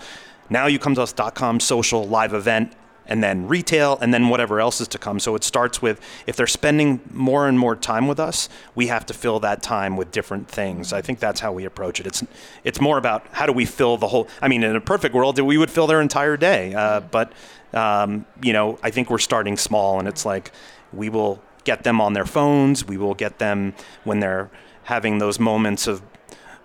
now 0.48 0.66
you 0.66 0.78
come 0.78 0.94
to 0.96 1.02
us 1.02 1.12
com 1.34 1.60
social 1.60 2.06
live 2.06 2.34
event 2.34 2.72
and 3.10 3.22
then 3.22 3.46
retail, 3.48 3.98
and 4.00 4.14
then 4.14 4.28
whatever 4.28 4.60
else 4.60 4.80
is 4.80 4.88
to 4.88 4.98
come. 4.98 5.20
So 5.20 5.34
it 5.34 5.44
starts 5.44 5.82
with 5.82 6.00
if 6.26 6.36
they're 6.36 6.46
spending 6.46 7.00
more 7.12 7.48
and 7.48 7.58
more 7.58 7.76
time 7.76 8.08
with 8.08 8.18
us, 8.18 8.48
we 8.74 8.86
have 8.86 9.04
to 9.06 9.14
fill 9.14 9.40
that 9.40 9.62
time 9.62 9.96
with 9.96 10.12
different 10.12 10.48
things. 10.48 10.92
I 10.92 11.02
think 11.02 11.18
that's 11.18 11.40
how 11.40 11.52
we 11.52 11.64
approach 11.64 12.00
it. 12.00 12.06
It's 12.06 12.24
it's 12.64 12.80
more 12.80 12.96
about 12.96 13.26
how 13.32 13.44
do 13.46 13.52
we 13.52 13.66
fill 13.66 13.96
the 13.98 14.08
whole. 14.08 14.28
I 14.40 14.48
mean, 14.48 14.62
in 14.62 14.76
a 14.76 14.80
perfect 14.80 15.14
world, 15.14 15.38
we 15.38 15.58
would 15.58 15.70
fill 15.70 15.86
their 15.86 16.00
entire 16.00 16.36
day, 16.36 16.72
uh, 16.72 17.00
but 17.00 17.32
um, 17.74 18.24
you 18.42 18.52
know, 18.52 18.78
I 18.82 18.90
think 18.90 19.10
we're 19.10 19.18
starting 19.18 19.56
small, 19.56 19.98
and 19.98 20.08
it's 20.08 20.24
like 20.24 20.52
we 20.92 21.08
will 21.08 21.42
get 21.64 21.82
them 21.82 22.00
on 22.00 22.12
their 22.14 22.26
phones. 22.26 22.86
We 22.86 22.96
will 22.96 23.14
get 23.14 23.38
them 23.38 23.74
when 24.04 24.20
they're 24.20 24.50
having 24.84 25.18
those 25.18 25.38
moments 25.38 25.86
of 25.86 26.02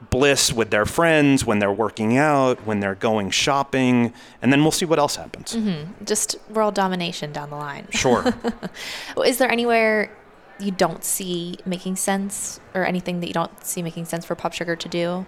bliss 0.09 0.53
with 0.53 0.69
their 0.69 0.85
friends 0.85 1.45
when 1.45 1.59
they're 1.59 1.71
working 1.71 2.17
out, 2.17 2.65
when 2.65 2.79
they're 2.79 2.95
going 2.95 3.29
shopping, 3.29 4.13
and 4.41 4.51
then 4.51 4.61
we'll 4.61 4.71
see 4.71 4.85
what 4.85 4.99
else 4.99 5.15
happens. 5.15 5.53
Mm-hmm. 5.55 6.05
Just 6.05 6.35
world 6.49 6.73
domination 6.73 7.31
down 7.31 7.49
the 7.49 7.55
line. 7.55 7.87
Sure. 7.91 8.33
Is 9.25 9.37
there 9.37 9.51
anywhere 9.51 10.11
you 10.59 10.71
don't 10.71 11.03
see 11.03 11.57
making 11.65 11.95
sense 11.95 12.59
or 12.73 12.85
anything 12.85 13.19
that 13.19 13.27
you 13.27 13.33
don't 13.33 13.63
see 13.63 13.81
making 13.81 14.05
sense 14.05 14.25
for 14.25 14.35
Pop 14.35 14.53
Sugar 14.53 14.75
to 14.75 14.89
do? 14.89 15.25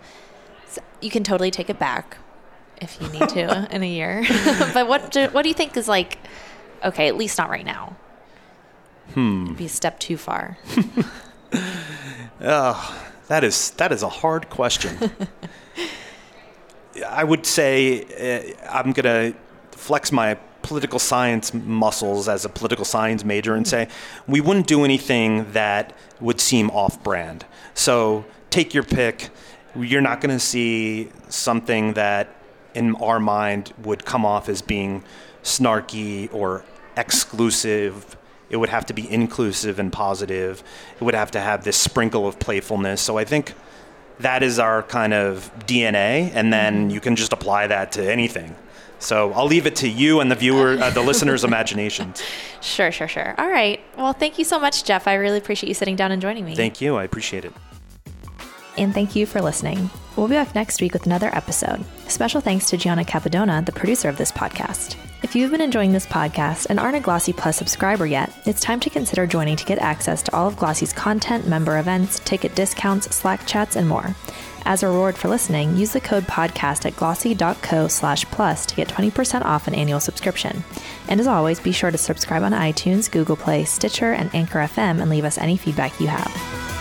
You 1.01 1.09
can 1.09 1.23
totally 1.23 1.51
take 1.51 1.69
it 1.69 1.79
back 1.79 2.17
if 2.81 3.01
you 3.01 3.09
need 3.09 3.29
to 3.29 3.67
in 3.75 3.83
a 3.83 3.87
year. 3.87 4.23
but 4.73 4.87
what 4.87 5.11
do, 5.11 5.27
what 5.27 5.43
do 5.43 5.49
you 5.49 5.55
think 5.55 5.75
is 5.77 5.87
like 5.87 6.19
okay, 6.83 7.07
at 7.07 7.17
least 7.17 7.37
not 7.37 7.49
right 7.49 7.65
now? 7.65 7.95
Hmm. 9.13 9.53
Be 9.53 9.65
a 9.65 9.69
step 9.69 9.99
too 9.99 10.17
far. 10.17 10.57
That 13.27 13.43
is 13.43 13.71
that 13.71 13.91
is 13.91 14.03
a 14.03 14.09
hard 14.09 14.49
question. 14.49 15.11
I 17.07 17.23
would 17.23 17.45
say 17.45 18.55
uh, 18.61 18.69
I'm 18.71 18.91
gonna 18.91 19.33
flex 19.71 20.11
my 20.11 20.37
political 20.67 20.99
science 20.99 21.53
muscles 21.53 22.27
as 22.27 22.43
a 22.43 22.49
political 22.49 22.83
science 22.83 23.23
major 23.23 23.55
and 23.55 23.65
say 23.65 23.87
we 24.27 24.41
wouldn't 24.41 24.67
do 24.67 24.83
anything 24.83 25.49
that 25.53 25.93
would 26.19 26.41
seem 26.41 26.69
off-brand. 26.71 27.45
So 27.73 28.25
take 28.49 28.73
your 28.73 28.83
pick. 28.83 29.29
You're 29.75 30.01
not 30.01 30.19
going 30.19 30.35
to 30.35 30.43
see 30.43 31.09
something 31.29 31.93
that, 31.93 32.35
in 32.73 32.95
our 32.95 33.19
mind, 33.19 33.71
would 33.83 34.03
come 34.03 34.25
off 34.25 34.49
as 34.49 34.61
being 34.61 35.03
snarky 35.41 36.33
or 36.33 36.65
exclusive 36.97 38.17
it 38.49 38.57
would 38.57 38.69
have 38.69 38.85
to 38.87 38.93
be 38.93 39.09
inclusive 39.11 39.79
and 39.79 39.91
positive. 39.91 40.63
It 40.99 41.03
would 41.03 41.15
have 41.15 41.31
to 41.31 41.39
have 41.39 41.63
this 41.63 41.77
sprinkle 41.77 42.27
of 42.27 42.39
playfulness. 42.39 43.01
So 43.01 43.17
I 43.17 43.25
think 43.25 43.53
that 44.19 44.41
is 44.43 44.57
our 44.59 44.83
kind 44.83 45.13
of 45.13 45.51
DNA, 45.67 46.31
and 46.33 46.51
then 46.51 46.89
you 46.89 46.99
can 46.99 47.15
just 47.15 47.33
apply 47.33 47.67
that 47.67 47.91
to 47.93 48.11
anything. 48.11 48.55
So 48.99 49.31
I'll 49.33 49.45
leave 49.45 49.67
it 49.67 49.75
to 49.77 49.87
you 49.87 50.21
and 50.21 50.31
the 50.31 50.35
viewer, 50.35 50.77
uh, 50.81 50.89
the 50.89 51.01
listeners' 51.01 51.43
imaginations. 51.51 52.23
Sure, 52.61 52.91
sure, 52.91 53.07
sure. 53.07 53.35
All 53.37 53.47
right. 53.49 53.79
Well, 53.95 54.13
thank 54.13 54.39
you 54.39 54.43
so 54.43 54.57
much, 54.57 54.83
Geoff. 54.85 55.07
I 55.07 55.13
really 55.15 55.37
appreciate 55.37 55.67
you 55.67 55.75
sitting 55.75 55.95
down 55.95 56.11
and 56.11 56.19
joining 56.21 56.45
me. 56.45 56.55
Thank 56.55 56.81
you. 56.81 56.95
I 56.95 57.03
appreciate 57.03 57.45
it. 57.45 57.53
and 58.75 58.93
thank 58.93 59.15
you 59.15 59.25
for 59.27 59.39
listening. 59.41 59.89
We'll 60.15 60.27
be 60.27 60.33
back 60.35 60.55
next 60.55 60.81
week 60.81 60.93
with 60.93 61.05
another 61.05 61.29
episode. 61.35 61.83
Special 62.07 62.41
thanks 62.41 62.69
to 62.71 62.77
Gianna 62.77 63.03
Capadona, 63.03 63.63
the 63.63 63.71
producer 63.71 64.09
of 64.09 64.17
this 64.17 64.31
podcast. 64.31 64.95
If 65.23 65.35
you've 65.35 65.49
been 65.49 65.61
enjoying 65.61 65.93
this 65.93 66.05
podcast 66.05 66.67
and 66.69 66.79
aren't 66.79 66.95
a 66.95 66.99
Glossy 66.99 67.33
Plus 67.33 67.57
subscriber 67.57 68.05
yet, 68.05 68.31
it's 68.45 68.61
time 68.61 68.79
to 68.81 68.89
consider 68.89 69.25
joining 69.25 69.55
to 69.55 69.65
get 69.65 69.79
access 69.79 70.21
to 70.23 70.35
all 70.35 70.47
of 70.47 70.57
Glossy's 70.57 70.93
content, 70.93 71.47
member 71.47 71.79
events, 71.79 72.19
ticket 72.19 72.53
discounts, 72.53 73.15
Slack 73.15 73.45
chats, 73.47 73.75
and 73.75 73.89
more. 73.89 74.15
As 74.65 74.83
a 74.83 74.87
reward 74.87 75.17
for 75.17 75.27
listening, 75.27 75.75
use 75.75 75.91
the 75.91 76.01
code 76.01 76.25
podcast 76.25 76.85
at 76.85 76.95
glossy.co 76.95 77.87
slash 77.87 78.25
plus 78.25 78.65
to 78.67 78.75
get 78.75 78.89
20% 78.89 79.43
off 79.43 79.67
an 79.67 79.73
annual 79.73 79.99
subscription. 79.99 80.63
And 81.07 81.19
as 81.19 81.25
always, 81.25 81.59
be 81.59 81.71
sure 81.71 81.89
to 81.89 81.97
subscribe 81.97 82.43
on 82.43 82.51
iTunes, 82.51 83.09
Google 83.09 83.37
Play, 83.37 83.65
Stitcher, 83.65 84.11
and 84.11 84.33
Anchor 84.35 84.59
FM 84.59 85.01
and 85.01 85.09
leave 85.09 85.25
us 85.25 85.39
any 85.39 85.57
feedback 85.57 85.99
you 85.99 86.07
have. 86.07 86.76